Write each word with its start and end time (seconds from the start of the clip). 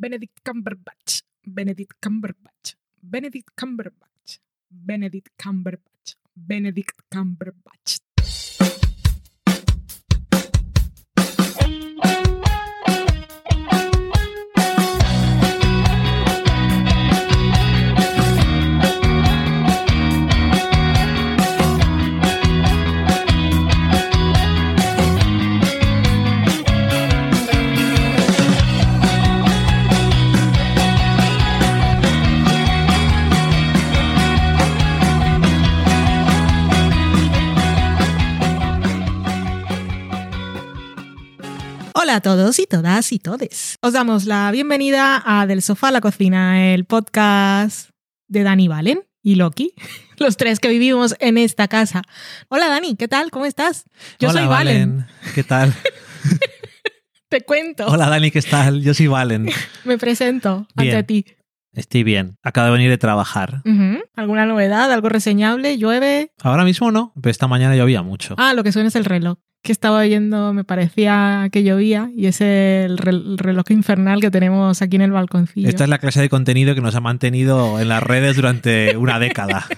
Benedict 0.00 0.40
Cumberbatch, 0.42 1.22
Benedict 1.44 2.00
Cumberbatch, 2.00 2.74
Benedict 3.02 3.50
Cumberbatch, 3.54 4.40
Benedict 4.70 5.28
Cumberbatch, 5.36 6.16
Benedict 6.34 7.02
Cumberbatch. 7.12 8.00
Hola 42.10 42.16
a 42.16 42.22
todos 42.22 42.58
y 42.58 42.66
todas 42.66 43.12
y 43.12 43.20
todes. 43.20 43.78
Os 43.82 43.92
damos 43.92 44.24
la 44.24 44.50
bienvenida 44.50 45.22
a 45.24 45.46
Del 45.46 45.62
Sofá 45.62 45.88
a 45.88 45.90
la 45.92 46.00
Cocina, 46.00 46.74
el 46.74 46.84
podcast 46.84 47.90
de 48.26 48.42
Dani 48.42 48.66
Valen 48.66 49.04
y 49.22 49.36
Loki, 49.36 49.74
los 50.18 50.36
tres 50.36 50.58
que 50.58 50.68
vivimos 50.68 51.14
en 51.20 51.38
esta 51.38 51.68
casa. 51.68 52.02
Hola 52.48 52.66
Dani, 52.66 52.96
¿qué 52.96 53.06
tal? 53.06 53.30
¿Cómo 53.30 53.46
estás? 53.46 53.84
Yo 54.18 54.32
soy 54.32 54.44
Valen. 54.46 55.06
¿Qué 55.36 55.44
tal? 55.44 55.72
Te 57.28 57.42
cuento. 57.42 57.86
Hola 57.86 58.08
Dani, 58.08 58.32
¿qué 58.32 58.42
tal? 58.42 58.82
Yo 58.82 58.92
soy 58.92 59.06
Valen. 59.06 59.48
Me 59.84 59.96
presento 59.96 60.66
ante 60.74 61.04
ti. 61.04 61.26
Estoy 61.74 62.02
bien. 62.02 62.38
Acabo 62.42 62.64
de 62.64 62.72
venir 62.72 62.90
de 62.90 62.98
trabajar. 62.98 63.62
¿Alguna 64.16 64.46
novedad? 64.46 64.90
¿Algo 64.90 65.10
reseñable? 65.10 65.78
¿Llueve? 65.78 66.32
Ahora 66.42 66.64
mismo 66.64 66.90
no, 66.90 67.12
pero 67.14 67.30
esta 67.30 67.46
mañana 67.46 67.76
llovía 67.76 68.02
mucho. 68.02 68.34
Ah, 68.36 68.52
lo 68.52 68.64
que 68.64 68.72
suena 68.72 68.88
es 68.88 68.96
el 68.96 69.04
reloj 69.04 69.38
que 69.62 69.72
estaba 69.72 70.02
viendo 70.02 70.52
me 70.52 70.64
parecía 70.64 71.48
que 71.52 71.62
llovía 71.62 72.10
y 72.16 72.26
es 72.26 72.40
el 72.40 72.98
reloj 72.98 73.70
infernal 73.70 74.20
que 74.20 74.30
tenemos 74.30 74.80
aquí 74.80 74.96
en 74.96 75.02
el 75.02 75.12
balconcillo. 75.12 75.68
Esta 75.68 75.84
es 75.84 75.90
la 75.90 75.98
clase 75.98 76.20
de 76.20 76.28
contenido 76.28 76.74
que 76.74 76.80
nos 76.80 76.94
ha 76.94 77.00
mantenido 77.00 77.78
en 77.80 77.88
las 77.88 78.02
redes 78.02 78.36
durante 78.36 78.96
una 78.96 79.18
década. 79.18 79.66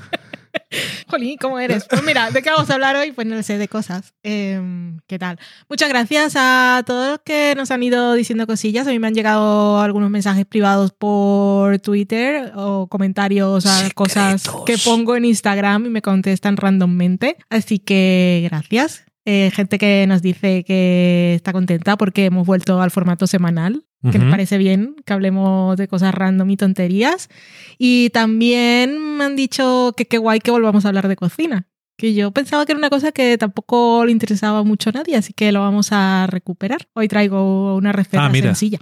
Jolín, 1.08 1.36
¿cómo 1.39 1.58
eres? 1.58 1.86
Pues 1.89 2.02
mira, 2.02 2.30
¿de 2.30 2.42
qué 2.42 2.50
vamos 2.50 2.70
a 2.70 2.74
hablar 2.74 2.97
hoy? 2.97 3.12
Pues 3.12 3.27
no 3.27 3.42
sé, 3.42 3.58
de 3.58 3.69
cosas. 3.69 4.14
Em, 4.22 4.98
¿Qué 5.06 5.19
tal? 5.19 5.39
Muchas 5.69 5.89
gracias 5.89 6.34
a 6.36 6.83
todos 6.86 7.11
los 7.11 7.19
que 7.24 7.55
nos 7.56 7.70
han 7.70 7.83
ido 7.83 8.14
diciendo 8.14 8.46
cosillas. 8.46 8.86
A 8.86 8.91
mí 8.91 8.98
me 8.98 9.08
han 9.08 9.14
llegado 9.14 9.80
algunos 9.80 10.11
mensajes 10.11 10.46
privados 10.46 10.92
por 10.92 11.78
Twitter 11.80 12.52
o 12.55 12.86
comentarios 12.86 13.67
a 13.67 13.91
cosas 13.94 14.44
que 14.64 14.78
pongo 14.78 15.17
en 15.17 15.24
Instagram 15.24 15.86
y 15.86 15.89
me 15.91 16.02
contestan 16.02 16.56
randommente. 16.56 17.36
Así 17.50 17.78
que 17.78 18.48
gracias. 18.50 19.05
Eh, 19.25 19.51
gente 19.55 19.78
que 19.78 20.05
nos 20.09 20.20
dice 20.20 20.65
que 20.65 21.34
está 21.34 21.53
contenta 21.53 21.97
porque 21.97 22.25
hemos 22.25 22.47
vuelto 22.47 22.83
al 22.83 22.91
formato 22.91 23.27
semanal, 23.27 23.84
que 24.11 24.19
me 24.19 24.29
parece 24.29 24.59
bien 24.59 24.97
que 25.06 25.12
hablemos 25.12 25.77
de 25.77 25.87
cosas 25.87 26.12
random 26.12 26.51
y 26.51 26.56
tonterías. 26.56 27.29
Y 27.79 28.11
también 28.11 29.17
me 29.17 29.23
han 29.23 29.37
dicho 29.37 29.95
que 29.97 30.06
qué 30.06 30.19
guay 30.19 30.41
que 30.41 30.51
volvamos 30.51 30.84
a 30.84 30.89
hablar 30.89 31.06
de 31.06 31.14
cocina, 31.14 31.69
que 31.97 32.14
yo 32.14 32.33
pensaba 32.33 32.67
que 32.67 32.73
era 32.73 32.79
una 32.79 32.91
cosa 32.91 33.12
que 33.12 33.39
tampoco 33.39 34.05
le 34.05 34.11
interesaba 34.11 34.64
mucho 34.64 34.91
a 34.91 34.95
nadie, 34.95 35.14
así 35.14 35.33
que 35.33 35.53
lo 35.53 35.61
vamos 35.61 35.91
a 35.92 36.27
recuperar. 36.27 36.89
Hoy 36.95 37.07
traigo 37.07 37.77
una 37.77 37.92
receta 37.92 38.27
ah, 38.27 38.33
sencilla. 38.33 38.81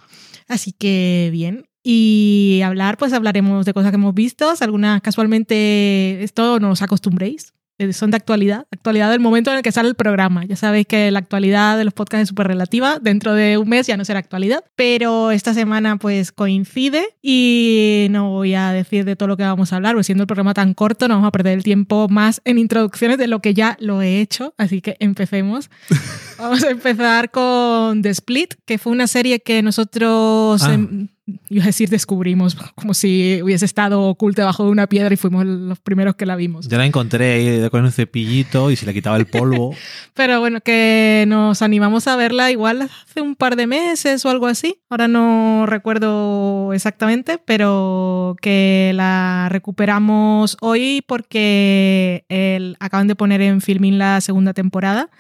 Así 0.48 0.72
que 0.72 1.28
bien. 1.30 1.66
Y 1.82 2.62
hablar, 2.64 2.96
pues 2.96 3.12
hablaremos 3.12 3.66
de 3.66 3.74
cosas 3.74 3.90
que 3.90 3.96
hemos 3.96 4.14
visto, 4.14 4.54
algunas 4.60 5.02
casualmente, 5.02 6.22
esto 6.22 6.60
no 6.60 6.70
os 6.70 6.82
acostumbréis, 6.82 7.52
son 7.92 8.10
de 8.10 8.16
actualidad, 8.16 8.66
actualidad 8.70 9.10
del 9.10 9.20
momento 9.20 9.50
en 9.50 9.58
el 9.58 9.62
que 9.62 9.72
sale 9.72 9.88
el 9.88 9.94
programa. 9.94 10.44
Ya 10.44 10.56
sabéis 10.56 10.86
que 10.86 11.10
la 11.10 11.18
actualidad 11.18 11.78
de 11.78 11.84
los 11.84 11.94
podcasts 11.94 12.22
es 12.22 12.28
súper 12.28 12.46
relativa, 12.48 12.98
dentro 13.00 13.34
de 13.34 13.58
un 13.58 13.68
mes 13.68 13.86
ya 13.86 13.96
no 13.96 14.04
será 14.04 14.18
actualidad, 14.18 14.64
pero 14.76 15.30
esta 15.30 15.54
semana 15.54 15.96
pues 15.96 16.32
coincide 16.32 17.04
y 17.22 18.08
no 18.10 18.30
voy 18.30 18.54
a 18.54 18.72
decir 18.72 19.04
de 19.04 19.16
todo 19.16 19.28
lo 19.28 19.36
que 19.36 19.42
vamos 19.44 19.72
a 19.72 19.76
hablar, 19.76 19.94
porque 19.94 20.04
siendo 20.04 20.24
el 20.24 20.28
programa 20.28 20.54
tan 20.54 20.74
corto 20.74 21.08
no 21.08 21.14
vamos 21.14 21.28
a 21.28 21.32
perder 21.32 21.54
el 21.54 21.64
tiempo 21.64 22.08
más 22.08 22.40
en 22.44 22.58
introducciones 22.58 23.18
de 23.18 23.26
lo 23.26 23.40
que 23.40 23.54
ya 23.54 23.76
lo 23.80 24.02
he 24.02 24.20
hecho, 24.20 24.54
así 24.58 24.80
que 24.80 24.96
empecemos. 25.00 25.70
vamos 26.38 26.62
a 26.62 26.70
empezar 26.70 27.30
con 27.30 28.02
The 28.02 28.10
Split, 28.10 28.54
que 28.64 28.78
fue 28.78 28.92
una 28.92 29.06
serie 29.06 29.40
que 29.40 29.62
nosotros... 29.62 30.62
Ah 30.62 30.78
iba 31.48 31.64
a 31.64 31.66
decir 31.66 31.88
descubrimos, 31.88 32.56
como 32.74 32.94
si 32.94 33.40
hubiese 33.42 33.64
estado 33.64 34.02
oculta 34.02 34.42
debajo 34.42 34.64
de 34.64 34.70
una 34.70 34.86
piedra 34.86 35.12
y 35.12 35.16
fuimos 35.16 35.44
los 35.46 35.78
primeros 35.78 36.16
que 36.16 36.26
la 36.26 36.36
vimos. 36.36 36.68
Ya 36.68 36.78
la 36.78 36.86
encontré 36.86 37.68
con 37.70 37.84
un 37.84 37.92
cepillito 37.92 38.70
y 38.70 38.76
se 38.76 38.86
le 38.86 38.94
quitaba 38.94 39.16
el 39.16 39.26
polvo. 39.26 39.74
Pero 40.14 40.40
bueno, 40.40 40.60
que 40.60 41.24
nos 41.28 41.62
animamos 41.62 42.06
a 42.08 42.16
verla 42.16 42.50
igual 42.50 42.82
hace 42.82 43.20
un 43.20 43.36
par 43.36 43.56
de 43.56 43.66
meses 43.66 44.24
o 44.24 44.30
algo 44.30 44.46
así. 44.46 44.78
Ahora 44.88 45.08
no 45.08 45.66
recuerdo 45.66 46.72
exactamente, 46.72 47.38
pero 47.38 48.36
que 48.40 48.92
la 48.94 49.48
recuperamos 49.50 50.56
hoy 50.60 51.02
porque 51.06 52.24
el, 52.28 52.76
acaban 52.80 53.06
de 53.06 53.14
poner 53.14 53.40
en 53.40 53.60
filming 53.60 53.98
la 53.98 54.20
segunda 54.20 54.52
temporada. 54.52 55.10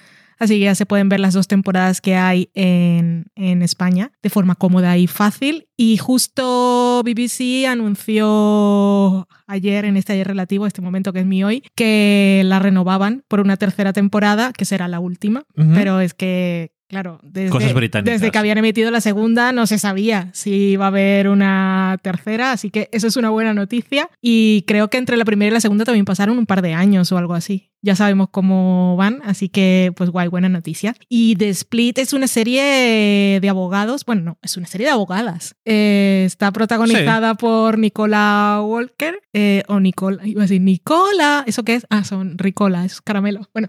Así 0.40 0.54
que 0.54 0.64
ya 0.64 0.74
se 0.74 0.86
pueden 0.86 1.10
ver 1.10 1.20
las 1.20 1.34
dos 1.34 1.46
temporadas 1.46 2.00
que 2.00 2.16
hay 2.16 2.50
en, 2.54 3.30
España 3.36 4.10
de 4.22 4.30
forma 4.30 4.54
cómoda 4.54 4.96
y 4.96 5.06
fácil. 5.06 5.68
Y 5.76 5.98
justo 5.98 7.02
BBC 7.04 7.66
anunció 7.68 9.28
ayer, 9.46 9.84
en 9.84 9.98
este 9.98 10.14
ayer 10.14 10.26
relativo, 10.26 10.66
este 10.66 10.80
momento 10.80 11.12
que 11.12 11.20
es 11.20 11.26
mi 11.26 11.44
hoy, 11.44 11.62
que 11.74 12.42
la 12.46 12.58
renovaban 12.58 13.22
por 13.28 13.40
una 13.40 13.58
tercera 13.58 13.92
temporada, 13.92 14.52
que 14.56 14.64
será 14.64 14.88
la 14.88 14.98
última. 14.98 15.44
Pero 15.54 16.00
es 16.00 16.14
que 16.14 16.72
Claro, 16.90 17.20
desde, 17.22 18.02
desde, 18.02 18.32
que 18.32 18.38
habían 18.38 18.58
emitido 18.58 18.90
la 18.90 19.00
segunda 19.00 19.52
no 19.52 19.68
se 19.68 19.78
sabía 19.78 20.28
si 20.32 20.70
iba 20.70 20.86
a 20.86 20.88
haber 20.88 21.28
una 21.28 21.96
tercera, 22.02 22.50
así 22.50 22.70
que 22.70 22.88
eso 22.90 23.06
es 23.06 23.16
una 23.16 23.30
buena 23.30 23.54
noticia. 23.54 24.10
Y 24.20 24.64
creo 24.66 24.90
que 24.90 24.98
entre 24.98 25.16
la 25.16 25.24
primera 25.24 25.52
y 25.52 25.54
la 25.54 25.60
segunda 25.60 25.84
también 25.84 26.04
pasaron 26.04 26.36
un 26.36 26.46
par 26.46 26.62
de 26.62 26.74
años 26.74 27.12
o 27.12 27.16
algo 27.16 27.34
así. 27.34 27.70
Ya 27.80 27.94
sabemos 27.94 28.30
cómo 28.32 28.96
van, 28.96 29.22
así 29.24 29.48
que 29.48 29.92
pues 29.94 30.10
guay, 30.10 30.26
buena 30.26 30.48
noticia. 30.48 30.96
Y 31.08 31.36
The 31.36 31.50
Split 31.50 31.98
es 31.98 32.12
una 32.12 32.26
serie 32.26 33.38
de 33.40 33.48
abogados, 33.48 34.04
bueno, 34.04 34.22
no, 34.22 34.38
es 34.42 34.56
una 34.56 34.66
serie 34.66 34.88
de 34.88 34.92
abogadas. 34.92 35.54
Eh, 35.64 36.24
está 36.26 36.50
protagonizada 36.50 37.36
por 37.36 37.78
Nicola 37.78 38.62
Walker, 38.64 39.22
eh, 39.32 39.62
o 39.68 39.78
Nicola, 39.78 40.26
iba 40.26 40.42
a 40.42 40.46
decir 40.46 40.60
Nicola, 40.60 41.44
¿eso 41.46 41.62
qué 41.62 41.76
es? 41.76 41.86
Ah, 41.88 42.02
son 42.02 42.36
Ricola, 42.36 42.84
es 42.84 43.00
caramelo. 43.00 43.48
Bueno, 43.54 43.68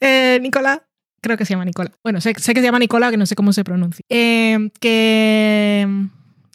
eh, 0.00 0.40
Nicola 0.42 0.82
creo 1.26 1.36
que 1.36 1.44
se 1.44 1.54
llama 1.54 1.64
Nicola. 1.64 1.90
Bueno, 2.04 2.20
sé, 2.20 2.34
que 2.34 2.40
se 2.40 2.62
llama 2.62 2.78
Nicola, 2.78 3.10
que 3.10 3.16
no 3.16 3.26
sé 3.26 3.34
cómo 3.34 3.52
se 3.52 3.64
pronuncia. 3.64 4.04
Eh, 4.08 4.70
que 4.80 5.84
mm, 5.88 6.06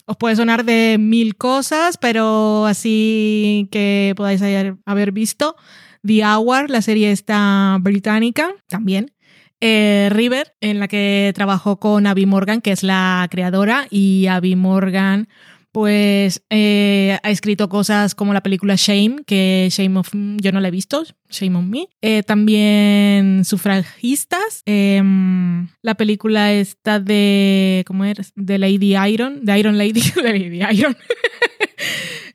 os 0.06 0.16
puede 0.16 0.34
sonar 0.34 0.64
de 0.64 0.96
mil 0.98 1.36
cosas, 1.36 1.98
pero 1.98 2.66
así 2.66 3.68
que 3.70 4.14
podáis 4.16 4.42
haber 4.86 5.12
visto. 5.12 5.56
The 6.04 6.24
Hour, 6.24 6.70
la 6.70 6.82
serie 6.82 7.12
esta 7.12 7.76
británica, 7.80 8.50
también. 8.66 9.12
Eh, 9.60 10.08
River, 10.10 10.54
en 10.60 10.80
la 10.80 10.88
que 10.88 11.30
trabajó 11.36 11.78
con 11.78 12.06
Abby 12.08 12.26
Morgan, 12.26 12.60
que 12.60 12.72
es 12.72 12.82
la 12.82 13.28
creadora, 13.30 13.86
y 13.90 14.26
Abby 14.26 14.56
Morgan 14.56 15.28
pues 15.72 16.44
eh, 16.50 17.18
ha 17.22 17.30
escrito 17.30 17.68
cosas 17.70 18.14
como 18.14 18.34
la 18.34 18.42
película 18.42 18.74
Shame, 18.76 19.24
que 19.26 19.68
Shame 19.70 19.98
of 19.98 20.10
yo 20.12 20.52
no 20.52 20.60
la 20.60 20.68
he 20.68 20.70
visto, 20.70 21.02
Shame 21.30 21.56
on 21.56 21.70
Me. 21.70 21.88
Eh, 22.02 22.22
también 22.22 23.44
Sufragistas, 23.44 24.62
em, 24.66 25.68
la 25.80 25.94
película 25.94 26.52
esta 26.52 27.00
de, 27.00 27.84
¿cómo 27.86 28.04
era? 28.04 28.22
De 28.36 28.58
Lady 28.58 28.94
Iron, 29.08 29.44
de 29.44 29.58
Iron 29.58 29.78
Lady, 29.78 30.02
de 30.14 30.22
Lady 30.22 30.60
Iron. 30.78 30.96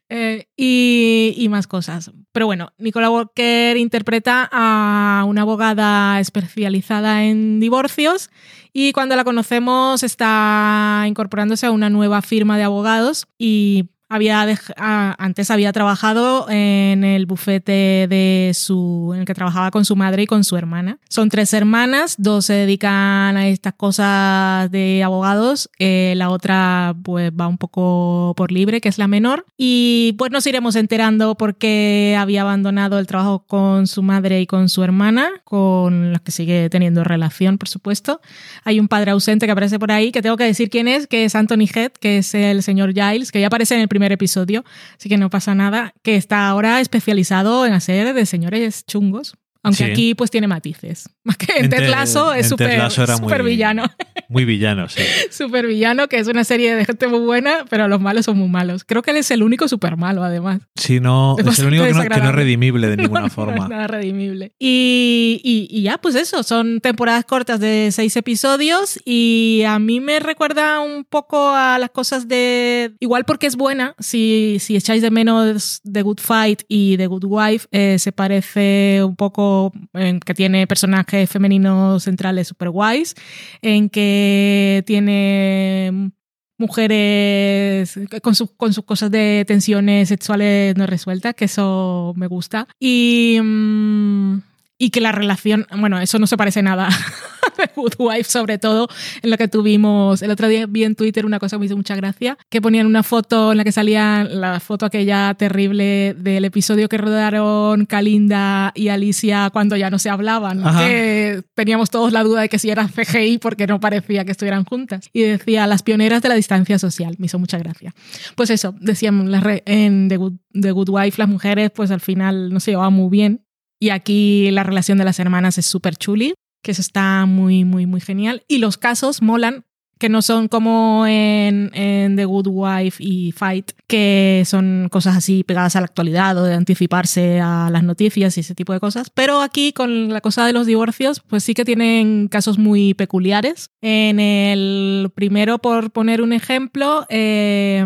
Eh, 0.10 0.48
y, 0.56 1.34
y, 1.36 1.50
más 1.50 1.68
cosas. 1.68 2.12
Pero 2.32 2.46
bueno, 2.46 2.72
Nicola 2.78 3.10
Walker 3.10 3.76
interpreta 3.76 4.48
a 4.52 5.26
una 5.28 5.42
abogada 5.42 6.20
especializada 6.22 7.26
en 7.26 7.60
divorcios 7.60 8.30
y 8.72 8.94
cuando 8.94 9.18
la 9.18 9.26
conocemos 9.26 10.04
está 10.04 11.04
incorporándose 11.08 11.66
a 11.66 11.72
una 11.72 11.90
nueva 11.90 12.22
firma 12.22 12.58
de 12.58 12.64
abogados 12.64 13.28
y 13.38 13.90
había 14.10 14.46
ah, 14.78 15.16
antes 15.18 15.52
había 15.52 15.74
trabajado 15.74 16.50
en 16.50 17.04
el 17.04 17.26
bufete 17.26 18.08
de 18.08 18.52
su 18.54 19.12
en 19.14 19.22
el 19.22 19.26
que 19.26 19.34
trabajaba 19.34 19.72
con 19.72 19.86
su 19.86 19.96
madre 19.96 20.24
y 20.24 20.28
con 20.28 20.44
su 20.44 20.56
hermana. 20.56 21.00
Son 21.10 21.30
tres 21.30 21.54
hermanas, 21.54 22.16
dos 22.18 22.46
se 22.46 22.54
dedican 22.54 23.38
a 23.38 23.48
estas 23.48 23.74
cosas 23.74 24.72
de 24.72 25.04
abogados, 25.04 25.70
eh, 25.80 26.14
la 26.16 26.30
otra 26.30 26.96
pues 27.04 27.32
va 27.32 27.48
un 27.48 27.58
poco 27.58 28.34
por 28.38 28.52
libre, 28.52 28.82
que 28.82 28.90
es 28.90 28.98
la 28.98 29.08
menor, 29.08 29.46
y 29.58 30.16
pues 30.18 30.32
nos 30.32 30.48
iremos 30.48 30.76
enterando 30.76 31.36
porque 31.36 32.16
había 32.18 32.42
abandonado 32.42 33.00
el 33.00 33.08
trabajo 33.08 33.40
con 33.40 33.88
su 33.88 34.04
madre 34.04 34.42
y 34.42 34.48
con 34.48 34.70
su 34.70 34.84
hermana, 34.84 35.30
con 35.44 36.14
las 36.14 36.22
que 36.22 36.32
sigue 36.32 36.70
teniendo 36.70 37.04
relación, 37.04 37.58
por 37.58 37.68
supuesto. 37.68 38.22
Hay 38.64 38.80
un 38.80 38.88
padre 38.88 39.12
ausente 39.12 39.46
que 39.46 39.52
aparece 39.52 39.80
por 39.80 39.92
ahí, 39.92 40.12
que 40.12 40.22
tengo 40.22 40.38
que 40.38 40.46
decir 40.46 40.70
quién 40.70 40.88
es, 40.88 41.08
que 41.08 41.26
es 41.26 41.36
Anthony 41.36 41.68
Head, 41.74 41.92
que 42.00 42.20
es 42.20 42.34
el 42.34 42.64
señor 42.64 42.94
Giles, 42.94 43.32
que 43.32 43.42
ya 43.42 43.48
aparece 43.48 43.76
en 43.76 43.82
el 43.82 43.88
primer 43.88 43.97
episodio, 44.12 44.64
así 44.98 45.10
que 45.10 45.18
no 45.18 45.30
pasa 45.30 45.56
nada, 45.56 45.94
que 46.04 46.16
está 46.16 46.48
ahora 46.48 46.80
especializado 46.82 47.66
en 47.66 47.74
hacer 47.74 48.14
de 48.14 48.26
señores 48.26 48.86
chungos. 48.86 49.36
Aunque 49.68 49.86
Sí. 49.86 49.92
aquí 49.92 50.16
pues 50.16 50.32
tiene 50.32 50.48
matices. 50.48 51.10
Más 51.24 51.38
que 51.38 51.58
en 51.58 51.70
Ted 51.70 51.90
Lasso 51.90 52.34
es 52.34 52.48
súper 52.50 52.80
muy- 53.22 53.52
villano. 53.52 53.84
Muy 54.30 54.44
villano, 54.44 54.90
sí. 54.90 55.02
Súper 55.32 55.68
villano, 55.68 56.10
que 56.10 56.18
es 56.20 56.28
una 56.28 56.44
serie 56.44 56.76
de 56.76 56.84
gente 56.84 57.08
muy 57.08 57.20
buena, 57.22 57.64
pero 57.70 57.88
los 57.88 58.02
malos 58.02 58.26
son 58.26 58.38
muy 58.38 58.50
malos. 58.50 58.84
Creo 58.84 59.02
que 59.02 59.12
él 59.12 59.18
es 59.18 59.32
el 59.32 59.42
único 59.42 59.70
súper 59.70 59.96
malo, 59.96 60.22
además. 60.22 60.60
Sí, 60.76 61.00
no, 61.00 61.38
Es 61.40 61.48
es 61.48 61.60
el 61.60 61.68
único 61.68 61.86
que 61.86 61.94
no, 61.94 62.02
que 62.02 62.10
no 62.20 62.30
es 62.30 62.36
redimible 62.36 62.88
de 62.90 62.98
ninguna 63.04 63.22
No, 63.22 63.30
forma. 63.30 63.56
No 63.56 63.64
es 63.64 63.70
nada 63.70 63.88
redimible. 63.88 64.52
Y, 64.60 65.40
y- 65.46 65.68
y 65.72 65.82
ya, 65.84 65.98
pues 66.00 66.16
eso, 66.16 66.44
son 66.44 66.82
temporadas 66.82 67.24
cortas 67.24 67.62
de 67.62 67.88
seis 67.94 68.18
episodios 68.18 69.00
y 69.06 69.64
a 69.66 69.80
mí 69.80 70.02
me 70.02 70.20
recuerda 70.20 70.82
un 70.82 71.06
poco 71.06 71.50
a 71.54 71.80
las 71.80 71.92
cosas 71.92 72.28
de... 72.28 72.92
Igual 73.00 73.24
porque 73.24 73.48
es 73.48 73.56
buena, 73.56 73.96
si, 73.98 74.58
si 74.60 74.76
echáis 74.76 75.02
de 75.02 75.10
menos 75.10 75.80
The 75.90 76.02
Good 76.02 76.20
Fight 76.20 76.64
y 76.68 76.98
The 76.98 77.08
Good 77.08 77.24
Wife, 77.26 77.68
eh, 77.72 77.98
se 77.98 78.12
parece 78.12 79.02
un 79.06 79.16
poco 79.16 79.57
en 79.94 80.20
que 80.20 80.34
tiene 80.34 80.68
personajes 80.68 81.30
femeninos 81.30 82.04
centrales 82.04 82.48
super 82.48 82.70
guays, 82.70 83.16
en 83.62 83.90
que 83.90 84.84
tiene 84.86 86.12
mujeres 86.58 88.00
con, 88.22 88.36
sus 88.36 88.52
con 88.52 88.74
sus 88.74 88.84
cosas 88.84 89.12
de 89.12 89.46
tensiones 89.48 90.10
sexuales 90.10 90.76
no 90.76 90.88
resueltas, 90.88 91.36
que 91.36 91.46
eso 91.46 92.14
me 92.16 92.28
gusta. 92.28 92.68
Y, 92.80 93.40
mm, 93.42 94.40
y 94.78 94.92
que 94.92 95.02
la 95.02 95.12
relación, 95.12 95.66
bueno, 95.78 96.00
eso 96.00 96.20
no 96.20 96.28
se 96.28 96.38
parece 96.38 96.62
nada 96.62 96.90
de 97.58 97.70
Good 97.76 97.94
Wife, 97.98 98.26
sobre 98.26 98.60
todo 98.60 98.88
en 99.22 99.32
lo 99.32 99.38
que 99.38 99.48
tuvimos. 99.48 100.22
El 100.22 100.32
otro 100.32 100.48
día 100.48 100.66
vi 100.68 100.84
en 100.84 100.96
Twitter 100.96 101.26
una 101.26 101.40
cosa 101.40 101.56
que 101.56 101.62
me 101.62 101.66
hizo 101.66 101.76
mucha 101.76 101.96
gracia, 101.96 102.38
que 102.50 102.62
ponían 102.62 102.86
una 102.86 103.04
foto 103.04 103.52
en 103.52 103.58
la 103.58 103.64
que 103.64 103.72
salía 103.72 104.24
la 104.24 104.60
foto 104.60 104.86
aquella 104.86 105.34
terrible 105.34 106.16
del 106.18 106.46
episodio 106.46 106.90
que 106.90 106.98
rodaron 106.98 107.86
Kalinda 107.86 108.72
y 108.76 108.90
Alicia 108.90 109.50
cuando 109.52 109.76
ya 109.76 109.90
no 109.90 109.98
se 109.98 110.10
hablaban, 110.10 110.66
Ajá. 110.66 110.86
que 110.86 111.44
teníamos 111.56 111.90
todos 111.90 112.14
la 112.14 112.24
duda 112.24 112.42
de 112.42 112.50
que 112.50 112.60
si 112.60 112.70
eran 112.70 112.90
CGI 112.90 113.40
porque 113.40 113.66
no 113.66 113.80
parecía 113.80 114.26
que 114.26 114.32
estuvieran 114.32 114.64
juntas. 114.64 115.10
Y 115.12 115.24
decía, 115.24 115.66
las 115.66 115.82
pioneras 115.82 116.22
de 116.22 116.30
la 116.30 116.36
distancia 116.36 116.78
social. 116.78 117.16
Me 117.18 117.26
hizo 117.26 117.40
mucha 117.40 117.58
gracia. 117.58 117.94
Pues 118.36 118.50
eso, 118.50 118.76
decían 118.80 119.32
en 119.66 120.08
The 120.10 120.18
Good, 120.18 120.34
The 120.54 120.72
Good 120.72 120.90
Wife, 120.90 121.18
las 121.18 121.30
mujeres 121.30 121.72
pues 121.72 121.90
al 121.92 122.02
final 122.02 122.54
no 122.54 122.60
se 122.60 122.72
llevaban 122.72 122.94
muy 122.94 123.10
bien. 123.10 123.47
Y 123.80 123.90
aquí 123.90 124.50
la 124.52 124.64
relación 124.64 124.98
de 124.98 125.06
las 125.06 125.20
hermanas 125.20 125.58
es 125.58 125.66
súper 125.66 125.96
chuli, 125.96 126.34
que 126.64 126.72
está 126.72 127.26
muy, 127.26 127.64
muy, 127.64 127.86
muy 127.86 128.02
genial. 128.02 128.44
Y 128.48 128.58
los 128.58 128.78
casos 128.78 129.22
molan, 129.22 129.66
que 130.00 130.10
no 130.10 130.22
son 130.22 130.48
como 130.48 131.06
en, 131.08 131.72
The 132.16 132.26
Good 132.26 132.48
Wife 132.50 133.04
y 133.04 133.32
Fight, 133.32 133.72
que 133.88 134.44
son 134.46 134.90
cosas 134.92 135.18
así 135.18 135.44
pegadas 135.44 135.76
a 135.76 135.82
la 135.82 135.86
actualidad 135.86 136.38
o 136.38 136.44
de 136.44 136.54
anticiparse 136.54 137.40
a 137.40 137.70
las 137.72 137.84
noticias 137.84 138.38
y 138.38 138.42
ese 138.42 138.56
tipo 138.56 138.74
de 138.74 138.80
cosas. 138.80 139.10
Pero 139.10 139.42
aquí 139.42 139.74
con 139.74 140.10
la 140.10 140.22
cosa 140.22 140.46
de 140.46 140.54
los 140.54 140.68
divorcios, 140.68 141.22
pues 141.28 141.44
sí 141.44 141.54
que 141.54 141.66
tienen 141.66 142.28
casos 142.28 142.58
muy 142.58 142.94
peculiares. 142.94 143.70
En 143.82 144.20
el 144.20 145.12
primero, 145.16 145.60
por 145.60 145.92
poner 145.92 146.22
un 146.22 146.34
ejemplo, 146.34 147.06
eh, 147.10 147.86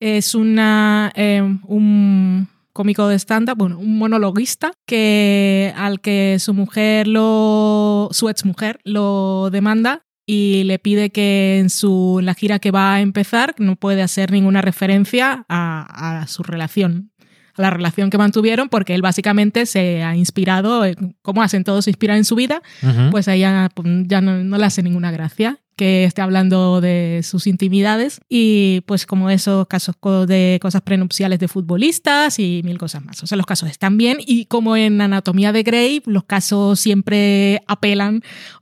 es 0.00 0.34
una, 0.34 1.12
eh, 1.14 1.42
un 1.66 2.48
cómico 2.80 3.08
de 3.08 3.18
stand-up, 3.18 3.58
bueno, 3.58 3.78
un 3.78 3.98
monologuista 3.98 4.72
que 4.86 5.74
al 5.76 6.00
que 6.00 6.38
su 6.40 6.54
mujer 6.54 7.06
lo, 7.06 8.08
su 8.10 8.30
exmujer 8.30 8.80
lo 8.84 9.50
demanda 9.50 10.06
y 10.24 10.64
le 10.64 10.78
pide 10.78 11.10
que 11.10 11.58
en 11.58 11.68
su 11.68 12.16
en 12.20 12.24
la 12.24 12.32
gira 12.32 12.58
que 12.58 12.70
va 12.70 12.94
a 12.94 13.02
empezar 13.02 13.54
no 13.58 13.76
puede 13.76 14.00
hacer 14.00 14.32
ninguna 14.32 14.62
referencia 14.62 15.44
a, 15.50 16.22
a 16.22 16.26
su 16.26 16.42
relación 16.42 17.12
a 17.54 17.60
la 17.60 17.68
relación 17.68 18.08
que 18.08 18.16
mantuvieron 18.16 18.70
porque 18.70 18.94
él 18.94 19.02
básicamente 19.02 19.66
se 19.66 20.02
ha 20.02 20.16
inspirado 20.16 20.84
como 21.20 21.42
hacen 21.42 21.64
todos 21.64 21.84
se 21.84 21.90
inspiran 21.90 22.16
en 22.16 22.24
su 22.24 22.34
vida 22.34 22.62
pues 23.10 23.28
a 23.28 23.34
ella 23.34 23.68
pues, 23.74 23.86
ya 24.06 24.22
no, 24.22 24.42
no 24.42 24.56
le 24.56 24.64
hace 24.64 24.82
ninguna 24.82 25.10
gracia 25.10 25.58
que 25.80 26.04
esté 26.04 26.20
hablando 26.20 26.82
de 26.82 27.22
sus 27.22 27.46
intimidades 27.46 28.20
y 28.28 28.82
pues 28.82 29.06
como 29.06 29.30
esos 29.30 29.66
casos 29.66 29.96
de 30.26 30.58
cosas 30.60 30.82
prenupciales 30.82 31.38
de 31.38 31.48
futbolistas 31.48 32.38
y 32.38 32.60
mil 32.66 32.76
cosas 32.76 33.02
más. 33.02 33.22
O 33.22 33.26
sea, 33.26 33.38
los 33.38 33.46
casos 33.46 33.70
están 33.70 33.96
bien 33.96 34.18
y 34.20 34.44
como 34.44 34.76
en 34.76 35.00
Anatomía 35.00 35.52
de 35.52 35.62
Grey, 35.62 36.02
los 36.04 36.24
casos 36.24 36.78
siempre 36.80 37.62
apelan, 37.66 38.20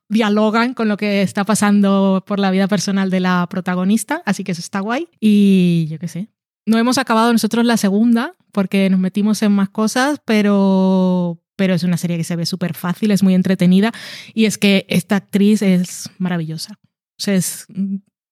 dialogan 0.09 0.75
con 0.75 0.87
lo 0.87 0.97
que 0.97 1.23
está 1.23 1.43
pasando 1.43 2.23
por 2.25 2.39
la 2.39 2.53
vida 2.53 2.69
personal 2.69 3.11
de 3.11 3.19
la 3.19 3.49
protagonista, 3.51 4.23
así 4.25 4.45
que 4.45 4.53
eso 4.53 4.61
está 4.61 4.79
guay 4.79 5.09
y 5.19 5.89
yo 5.91 5.99
qué 5.99 6.07
sé. 6.07 6.29
No 6.67 6.79
hemos 6.79 6.99
acabado 6.99 7.33
nosotros 7.33 7.65
la 7.65 7.79
segunda 7.79 8.37
porque 8.53 8.89
nos 8.91 9.01
metimos 9.01 9.43
en 9.43 9.51
más 9.51 9.71
cosas, 9.71 10.21
pero 10.25 11.43
pero 11.57 11.75
es 11.75 11.83
una 11.83 11.97
serie 11.97 12.17
que 12.17 12.23
se 12.23 12.37
ve 12.37 12.47
súper 12.47 12.75
fácil, 12.75 13.11
es 13.11 13.25
muy 13.25 13.35
entretenida 13.35 13.91
y 14.35 14.45
es 14.45 14.57
que 14.57 14.87
esta 14.89 15.17
actriz 15.17 15.63
es 15.63 16.11
maravillosa. 16.19 16.79
O 17.19 17.23
sea, 17.23 17.35
es, 17.35 17.67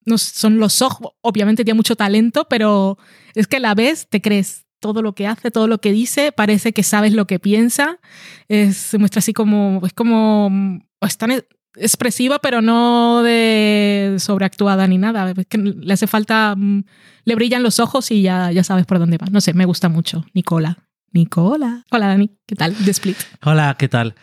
no, 0.04 0.18
son 0.18 0.58
los 0.58 0.80
ojos, 0.80 1.12
obviamente 1.20 1.64
tiene 1.64 1.76
mucho 1.76 1.96
talento, 1.96 2.46
pero 2.48 2.98
es 3.34 3.46
que 3.46 3.58
la 3.58 3.74
ves, 3.74 4.08
te 4.08 4.22
crees 4.22 4.66
todo 4.80 5.02
lo 5.02 5.14
que 5.14 5.26
hace, 5.26 5.50
todo 5.50 5.66
lo 5.66 5.78
que 5.78 5.90
dice, 5.90 6.32
parece 6.32 6.72
que 6.72 6.82
sabes 6.82 7.12
lo 7.12 7.26
que 7.26 7.40
piensa, 7.40 7.98
es, 8.48 8.76
se 8.76 8.98
muestra 8.98 9.18
así 9.18 9.32
como, 9.32 9.80
es 9.84 9.92
como, 9.92 10.80
es 11.00 11.18
tan 11.18 11.32
expresiva, 11.76 12.38
pero 12.38 12.62
no 12.62 13.22
de 13.22 14.16
sobreactuada 14.18 14.86
ni 14.86 14.98
nada, 14.98 15.32
es 15.36 15.46
que 15.46 15.58
le 15.58 15.92
hace 15.92 16.06
falta, 16.06 16.54
le 17.24 17.34
brillan 17.34 17.62
los 17.62 17.80
ojos 17.80 18.10
y 18.10 18.22
ya, 18.22 18.52
ya 18.52 18.62
sabes 18.62 18.86
por 18.86 18.98
dónde 18.98 19.18
va. 19.18 19.26
No 19.30 19.40
sé, 19.40 19.52
me 19.54 19.64
gusta 19.64 19.88
mucho, 19.88 20.24
Nicola. 20.32 20.78
Nicola. 21.12 21.84
Hola 21.90 22.08
Dani, 22.08 22.30
¿qué 22.46 22.54
tal? 22.54 22.74
The 22.74 22.90
Split. 22.90 23.16
Hola, 23.42 23.74
¿qué 23.78 23.88
tal? 23.88 24.14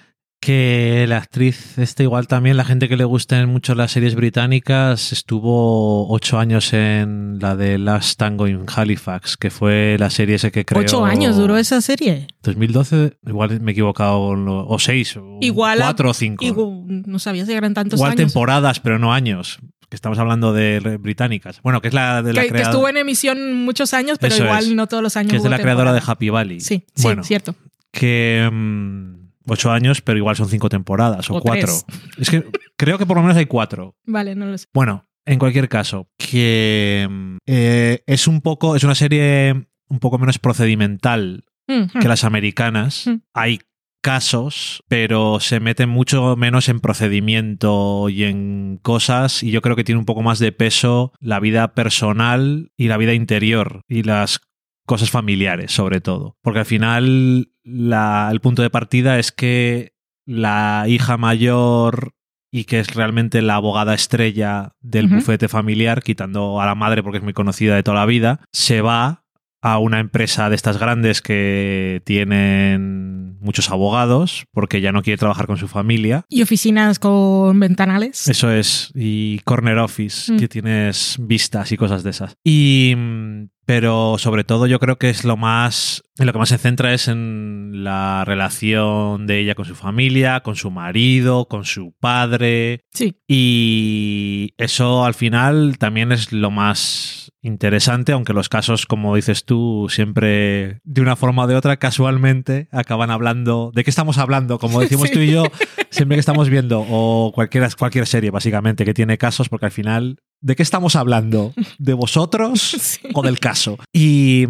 Que 0.45 1.05
la 1.07 1.19
actriz, 1.19 1.77
este 1.77 2.03
igual 2.03 2.27
también, 2.27 2.57
la 2.57 2.65
gente 2.65 2.89
que 2.89 2.97
le 2.97 3.05
gusten 3.05 3.47
mucho 3.47 3.75
las 3.75 3.93
series 3.93 4.13
británicas, 4.13 5.13
estuvo 5.13 6.09
ocho 6.11 6.37
años 6.37 6.73
en 6.73 7.37
la 7.39 7.55
de 7.55 7.77
Last 7.77 8.19
Tango 8.19 8.45
in 8.49 8.65
Halifax, 8.67 9.37
que 9.37 9.49
fue 9.49 9.95
la 9.97 10.09
serie 10.09 10.35
ese 10.35 10.51
que 10.51 10.65
creó... 10.65 10.81
Ocho 10.81 11.05
años 11.05 11.37
duró 11.37 11.55
esa 11.55 11.79
serie. 11.79 12.27
2012, 12.43 13.13
igual 13.25 13.61
me 13.61 13.71
he 13.71 13.73
equivocado, 13.73 14.19
o 14.19 14.79
seis, 14.79 15.15
o 15.15 15.37
Igual 15.39 15.81
a- 15.81 15.85
cuatro 15.85 16.09
o 16.09 16.13
cinco. 16.13 16.43
No 16.89 17.19
sabía 17.19 17.45
si 17.45 17.53
eran 17.53 17.73
tantos 17.73 17.97
Igual 17.97 18.11
años. 18.11 18.33
temporadas, 18.33 18.81
pero 18.81 18.99
no 18.99 19.13
años. 19.13 19.59
Que 19.89 19.95
estamos 19.95 20.19
hablando 20.19 20.51
de 20.51 20.97
británicas. 20.99 21.61
Bueno, 21.61 21.79
que 21.79 21.87
es 21.87 21.93
la 21.93 22.21
de 22.21 22.33
la 22.33 22.41
que, 22.41 22.51
que 22.51 22.61
estuvo 22.63 22.89
en 22.89 22.97
emisión 22.97 23.63
muchos 23.63 23.93
años, 23.93 24.17
pero 24.19 24.35
Eso 24.35 24.43
igual 24.43 24.63
es. 24.65 24.73
no 24.73 24.87
todos 24.87 25.03
los 25.03 25.15
años. 25.15 25.29
que 25.31 25.37
es 25.37 25.43
de 25.43 25.49
la 25.49 25.59
creadora 25.59 25.93
de. 25.93 26.01
Happy 26.05 26.29
Valley. 26.29 26.59
Sí, 26.59 26.83
sí, 26.95 27.03
bueno, 27.03 27.23
cierto. 27.23 27.55
que 27.91 28.49
mm, 28.51 29.22
ocho 29.47 29.71
años, 29.71 30.01
pero 30.01 30.17
igual 30.17 30.35
son 30.35 30.49
cinco 30.49 30.69
temporadas 30.69 31.29
o, 31.29 31.35
O 31.35 31.41
cuatro. 31.41 31.67
tres. 31.67 31.85
Es 32.17 32.29
que 32.29 32.45
creo 32.77 32.97
que 32.97 33.05
por 33.05 33.17
lo 33.17 33.23
menos 33.23 33.37
hay 33.37 33.45
cuatro. 33.45 33.95
Vale, 34.05 34.35
no 34.35 34.45
lo 34.45 34.57
sé. 34.57 34.67
Bueno, 34.73 35.07
en 35.25 35.39
cualquier 35.39 35.69
caso, 35.69 36.09
que 36.17 37.07
eh, 37.45 38.03
es 38.05 38.27
un 38.27 38.41
poco, 38.41 38.75
es 38.75 38.83
una 38.83 38.95
serie 38.95 39.67
un 39.89 39.99
poco 39.99 40.17
menos 40.17 40.39
procedimental 40.39 41.45
Mm, 41.67 41.99
que 41.99 42.05
mm. 42.05 42.09
las 42.09 42.23
americanas. 42.23 43.07
Mm. 43.07 43.15
Hay 43.33 43.59
casos, 44.01 44.83
pero 44.89 45.39
se 45.39 45.59
mete 45.59 45.85
mucho 45.85 46.35
menos 46.35 46.67
en 46.67 46.81
procedimiento 46.81 48.09
y 48.09 48.25
en 48.25 48.79
cosas 48.81 49.43
y 49.43 49.51
yo 49.51 49.61
creo 49.61 49.77
que 49.77 49.85
tiene 49.85 49.99
un 49.99 50.05
poco 50.05 50.21
más 50.21 50.39
de 50.39 50.51
peso 50.51 51.13
la 51.21 51.39
vida 51.39 51.73
personal 51.73 52.71
y 52.75 52.89
la 52.89 52.97
vida 52.97 53.13
interior 53.13 53.81
y 53.87 54.03
las 54.03 54.41
cosas 54.85 55.09
familiares 55.09 55.71
sobre 55.71 56.01
todo. 56.01 56.37
Porque 56.41 56.59
al 56.59 56.65
final 56.65 57.52
la- 57.63 58.29
el 58.31 58.39
punto 58.41 58.61
de 58.61 58.69
partida 58.69 59.19
es 59.19 59.31
que 59.31 59.93
la 60.25 60.85
hija 60.87 61.17
mayor 61.17 62.13
y 62.51 62.65
que 62.65 62.79
es 62.79 62.93
realmente 62.93 63.41
la 63.41 63.55
abogada 63.55 63.93
estrella 63.95 64.73
del 64.81 65.07
bufete 65.07 65.47
familiar, 65.47 66.03
quitando 66.03 66.61
a 66.61 66.65
la 66.65 66.75
madre 66.75 67.01
porque 67.01 67.17
es 67.17 67.23
muy 67.23 67.33
conocida 67.33 67.75
de 67.75 67.83
toda 67.83 67.97
la 67.99 68.05
vida, 68.05 68.41
se 68.51 68.81
va 68.81 69.23
a 69.63 69.79
una 69.79 69.99
empresa 69.99 70.49
de 70.49 70.55
estas 70.55 70.77
grandes 70.77 71.21
que 71.21 72.01
tienen 72.05 73.37
muchos 73.39 73.69
abogados 73.71 74.45
porque 74.51 74.81
ya 74.81 74.91
no 74.91 75.01
quiere 75.01 75.17
trabajar 75.17 75.47
con 75.47 75.57
su 75.57 75.67
familia. 75.67 76.25
Y 76.29 76.41
oficinas 76.41 76.99
con 76.99 77.59
ventanales. 77.59 78.27
Eso 78.27 78.51
es, 78.51 78.91
y 78.93 79.39
corner 79.39 79.77
office, 79.79 80.33
Mm. 80.33 80.37
que 80.37 80.47
tienes 80.47 81.15
vistas 81.19 81.71
y 81.71 81.77
cosas 81.77 82.03
de 82.03 82.09
esas. 82.11 82.35
Y 82.43 82.93
mm, 82.95 83.45
pero 83.65 84.17
sobre 84.17 84.43
todo 84.43 84.67
yo 84.67 84.79
creo 84.79 84.97
que 84.97 85.09
es 85.09 85.23
lo 85.23 85.37
más 85.37 86.03
en 86.19 86.27
lo 86.27 86.33
que 86.33 86.39
más 86.39 86.49
se 86.49 86.59
centra 86.59 86.93
es 86.93 87.07
en 87.07 87.83
la 87.83 88.23
relación 88.23 89.25
de 89.25 89.39
ella 89.39 89.55
con 89.55 89.65
su 89.65 89.73
familia, 89.73 90.41
con 90.41 90.55
su 90.55 90.69
marido, 90.69 91.47
con 91.47 91.65
su 91.65 91.95
padre. 91.99 92.85
Sí. 92.91 93.15
Y 93.27 94.53
eso 94.57 95.05
al 95.05 95.15
final 95.15 95.77
también 95.79 96.11
es 96.11 96.31
lo 96.31 96.51
más 96.51 97.31
interesante, 97.41 98.11
aunque 98.11 98.33
los 98.33 98.47
casos, 98.47 98.85
como 98.85 99.15
dices 99.15 99.43
tú, 99.43 99.87
siempre 99.89 100.79
de 100.83 101.01
una 101.01 101.15
forma 101.15 101.43
o 101.43 101.47
de 101.47 101.55
otra, 101.55 101.77
casualmente 101.77 102.67
acaban 102.71 103.09
hablando. 103.09 103.71
¿De 103.73 103.83
qué 103.83 103.89
estamos 103.89 104.19
hablando? 104.19 104.59
Como 104.59 104.79
decimos 104.81 105.07
Sí. 105.09 105.13
tú 105.15 105.19
y 105.19 105.31
yo, 105.31 105.45
siempre 105.89 106.15
que 106.15 106.19
estamos 106.21 106.47
viendo, 106.49 106.85
o 106.87 107.31
cualquier, 107.33 107.67
cualquier 107.75 108.05
serie, 108.05 108.29
básicamente, 108.29 108.85
que 108.85 108.93
tiene 108.93 109.17
casos, 109.17 109.49
porque 109.49 109.65
al 109.65 109.71
final, 109.71 110.17
¿de 110.43 110.55
qué 110.55 110.61
estamos 110.63 110.95
hablando? 110.95 111.53
¿De 111.79 111.93
vosotros 111.93 112.59
Sí. 112.61 112.99
o 113.13 113.23
del 113.23 113.39
caso? 113.39 113.77
Y, 113.91 114.45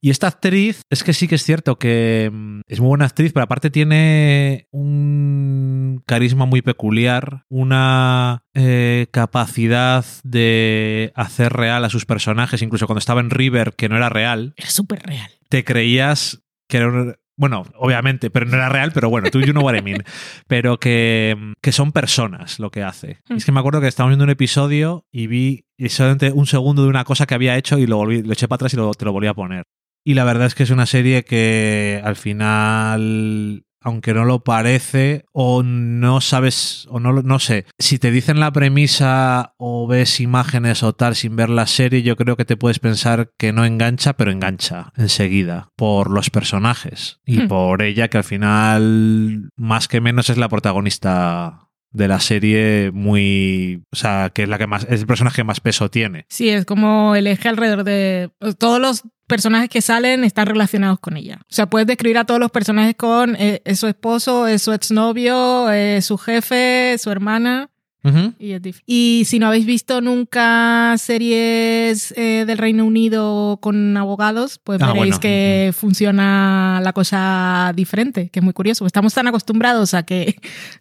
y 0.00 0.10
esta 0.10 0.26
actriz, 0.26 0.82
es 0.90 1.04
que 1.04 1.12
sí 1.12 1.28
que 1.28 1.36
es 1.36 1.44
cierto 1.44 1.78
que 1.78 2.30
mm, 2.32 2.60
es 2.66 2.80
muy 2.80 2.88
buena 2.88 3.04
actriz, 3.04 3.32
pero 3.32 3.44
aparte 3.44 3.70
tiene 3.70 4.66
un 4.72 6.02
carisma 6.06 6.46
muy 6.46 6.62
peculiar, 6.62 7.44
una 7.48 8.42
eh, 8.54 9.06
capacidad 9.10 10.04
de 10.24 11.12
hacer 11.14 11.52
real 11.52 11.84
a 11.84 11.90
sus 11.90 12.06
personajes, 12.06 12.62
incluso 12.62 12.86
cuando 12.86 12.98
estaba 13.00 13.20
en 13.20 13.30
River, 13.30 13.74
que 13.76 13.88
no 13.88 13.96
era 13.96 14.08
real, 14.08 14.54
Era 14.56 14.70
súper 14.70 15.02
real. 15.02 15.30
te 15.48 15.64
creías 15.64 16.42
que 16.68 16.78
era 16.78 16.88
un- 16.88 17.16
bueno, 17.38 17.62
obviamente, 17.76 18.30
pero 18.30 18.46
no 18.46 18.56
era 18.56 18.68
real, 18.68 18.90
pero 18.92 19.08
bueno, 19.08 19.30
tú 19.30 19.40
you 19.40 19.52
know 19.52 19.64
what 19.64 19.76
I 19.76 19.80
mean. 19.80 20.02
Pero 20.48 20.78
que, 20.78 21.54
que 21.62 21.70
son 21.70 21.92
personas 21.92 22.58
lo 22.58 22.70
que 22.70 22.82
hace. 22.82 23.20
Mm. 23.28 23.36
Es 23.36 23.44
que 23.44 23.52
me 23.52 23.60
acuerdo 23.60 23.80
que 23.80 23.86
estábamos 23.86 24.10
viendo 24.10 24.24
un 24.24 24.30
episodio 24.30 25.06
y 25.12 25.28
vi 25.28 25.64
solamente 25.88 26.32
un 26.32 26.46
segundo 26.46 26.82
de 26.82 26.88
una 26.88 27.04
cosa 27.04 27.26
que 27.26 27.34
había 27.34 27.56
hecho 27.56 27.78
y 27.78 27.86
lo, 27.86 27.96
volví, 27.96 28.22
lo 28.22 28.32
eché 28.32 28.48
para 28.48 28.56
atrás 28.56 28.74
y 28.74 28.76
lo, 28.76 28.92
te 28.92 29.04
lo 29.04 29.12
volví 29.12 29.28
a 29.28 29.34
poner. 29.34 29.62
Y 30.04 30.14
la 30.14 30.24
verdad 30.24 30.48
es 30.48 30.56
que 30.56 30.64
es 30.64 30.70
una 30.70 30.86
serie 30.86 31.24
que 31.24 32.00
al 32.02 32.16
final, 32.16 33.64
aunque 33.80 34.14
no 34.14 34.24
lo 34.24 34.44
parece, 34.44 35.24
o 35.32 35.62
no 35.62 36.20
sabes, 36.20 36.86
o 36.90 37.00
no, 37.00 37.12
no 37.22 37.38
sé, 37.38 37.64
si 37.78 37.98
te 37.98 38.10
dicen 38.10 38.40
la 38.40 38.52
premisa 38.52 39.54
o 39.56 39.86
ves 39.86 40.20
imágenes 40.20 40.82
o 40.82 40.92
tal 40.94 41.14
sin 41.14 41.36
ver 41.36 41.48
la 41.50 41.66
serie, 41.66 42.02
yo 42.02 42.16
creo 42.16 42.36
que 42.36 42.44
te 42.44 42.56
puedes 42.56 42.78
pensar 42.80 43.30
que 43.38 43.52
no 43.52 43.64
engancha, 43.64 44.14
pero 44.14 44.30
engancha 44.32 44.92
enseguida 44.96 45.70
por 45.76 46.10
los 46.10 46.30
personajes 46.30 47.20
y 47.24 47.38
Hmm. 47.40 47.48
por 47.48 47.82
ella, 47.82 48.08
que 48.08 48.18
al 48.18 48.24
final, 48.24 49.50
más 49.56 49.88
que 49.88 50.00
menos, 50.00 50.30
es 50.30 50.38
la 50.38 50.48
protagonista 50.48 51.67
de 51.90 52.08
la 52.08 52.20
serie 52.20 52.90
muy 52.92 53.82
o 53.90 53.96
sea 53.96 54.30
que 54.34 54.42
es 54.42 54.48
la 54.48 54.58
que 54.58 54.66
más 54.66 54.84
es 54.84 55.00
el 55.00 55.06
personaje 55.06 55.36
que 55.36 55.44
más 55.44 55.60
peso 55.60 55.90
tiene 55.90 56.26
Sí, 56.28 56.48
es 56.48 56.64
como 56.64 57.14
el 57.14 57.26
eje 57.26 57.48
alrededor 57.48 57.84
de 57.84 58.30
todos 58.58 58.80
los 58.80 59.04
personajes 59.28 59.68
que 59.68 59.82
salen 59.82 60.24
están 60.24 60.46
relacionados 60.46 60.98
con 60.98 61.16
ella. 61.16 61.38
O 61.42 61.54
sea, 61.54 61.70
puedes 61.70 61.86
describir 61.86 62.18
a 62.18 62.24
todos 62.24 62.40
los 62.40 62.50
personajes 62.50 62.96
con 62.96 63.36
eh, 63.36 63.62
es 63.64 63.78
su 63.78 63.86
esposo, 63.86 64.48
es 64.48 64.62
su 64.62 64.72
exnovio, 64.72 65.70
es 65.70 66.06
su 66.06 66.18
jefe, 66.18 66.96
su 66.98 67.10
hermana. 67.10 67.70
Ujú. 68.04 68.32
Y, 68.38 68.52
es 68.52 68.62
y 68.86 69.24
si 69.26 69.38
no 69.40 69.48
habéis 69.48 69.66
visto 69.66 70.00
nunca 70.00 70.94
series 70.98 72.12
eh, 72.16 72.44
del 72.46 72.56
Reino 72.56 72.84
Unido 72.84 73.58
con 73.60 73.96
abogados, 73.96 74.60
pues 74.62 74.80
Ah, 74.80 74.92
veréis 74.92 75.16
bueno. 75.16 75.20
que 75.20 75.72
funciona 75.76 76.80
la 76.82 76.92
cosa 76.92 77.72
diferente, 77.74 78.30
que 78.30 78.38
es 78.38 78.44
muy 78.44 78.52
curioso. 78.52 78.86
Estamos 78.86 79.12
tan 79.14 79.26
acostumbrados 79.26 79.94
a 79.94 80.04
que 80.04 80.36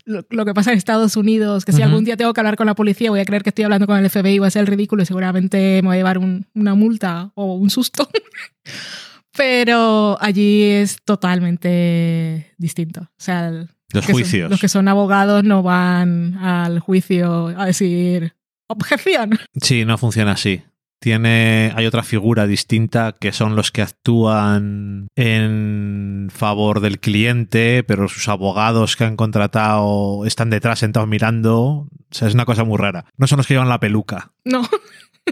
lo, 0.05 0.25
lo 0.29 0.45
que 0.45 0.53
pasa 0.53 0.71
en 0.71 0.77
Estados 0.77 1.17
Unidos, 1.17 1.65
que 1.65 1.71
si 1.71 1.79
Ujú. 1.79 1.87
algún 1.89 2.03
día 2.05 2.17
tengo 2.17 2.33
que 2.33 2.39
hablar 2.39 2.55
con 2.55 2.67
la 2.67 2.75
policía, 2.75 3.09
voy 3.09 3.19
a 3.19 3.25
creer 3.25 3.41
que 3.43 3.49
estoy 3.49 3.63
hablando 3.65 3.87
con 3.87 3.97
el 3.97 4.09
FBI 4.09 4.37
va 4.39 4.47
a 4.47 4.51
ser 4.51 4.69
ridículo 4.69 5.01
y 5.01 5.05
seguramente 5.07 5.81
me 5.81 5.87
voy 5.87 5.95
a 5.95 5.99
llevar 5.99 6.19
un- 6.19 6.45
una 6.53 6.75
multa 6.75 7.31
o 7.33 7.55
un 7.55 7.69
susto. 7.71 8.07
Pero 9.35 10.17
allí 10.21 10.63
es 10.63 10.97
totalmente 11.03 12.53
distinto. 12.57 13.01
O 13.01 13.07
sea, 13.17 13.49
el- 13.49 13.69
los 13.93 14.05
que 14.05 14.11
son- 14.13 14.21
juicios 14.21 14.49
los 14.51 14.59
que 14.59 14.67
son 14.67 14.87
abogados 14.87 15.43
no 15.43 15.63
van 15.63 16.37
al 16.37 16.79
juicio 16.79 17.47
a 17.57 17.65
decir 17.65 18.33
objeción. 18.69 19.39
Sí, 19.61 19.85
no 19.85 19.97
funciona 19.97 20.33
así. 20.33 20.61
Tiene, 20.99 21.71
hay 21.75 21.85
otra 21.85 22.01
figura 22.01 22.47
distinta 22.47 23.13
que 23.19 23.31
son 23.31 23.55
los 23.55 23.71
que 23.71 23.83
actúan 23.83 25.07
en 25.15 26.29
favor 26.33 26.79
del 26.79 26.99
cliente, 26.99 27.83
pero 27.83 28.07
sus 28.07 28.27
abogados 28.27 28.95
que 28.95 29.03
han 29.03 29.15
contratado 29.15 30.25
están 30.25 30.49
detrás 30.49 30.79
sentados 30.79 31.07
mirando. 31.07 31.55
O 31.59 31.87
sea, 32.09 32.27
es 32.27 32.33
una 32.33 32.45
cosa 32.45 32.63
muy 32.63 32.77
rara. 32.77 33.05
No 33.15 33.27
son 33.27 33.37
los 33.37 33.45
que 33.47 33.53
llevan 33.53 33.69
la 33.69 33.79
peluca, 33.79 34.31
No, 34.43 34.63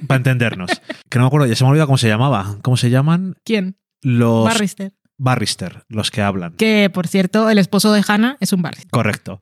para 0.08 0.18
entendernos. 0.18 0.70
que 1.10 1.18
no 1.18 1.24
me 1.26 1.28
acuerdo, 1.28 1.48
ya 1.48 1.56
se 1.56 1.64
me 1.64 1.68
ha 1.68 1.72
olvidado 1.72 1.88
cómo 1.88 1.98
se 1.98 2.08
llamaba. 2.10 2.58
¿Cómo 2.62 2.78
se 2.78 2.90
llaman? 2.92 3.36
¿quién? 3.44 3.78
Los 4.04 4.46
Barrister. 4.46 4.94
Barrister, 5.18 5.84
los 5.88 6.12
que 6.12 6.22
hablan. 6.22 6.54
Que, 6.54 6.90
por 6.94 7.08
cierto, 7.08 7.50
el 7.50 7.58
esposo 7.58 7.94
de 7.94 8.04
Hannah 8.08 8.38
es 8.40 8.52
un 8.54 8.62
Barrister. 8.62 8.90
Correcto. 8.92 9.42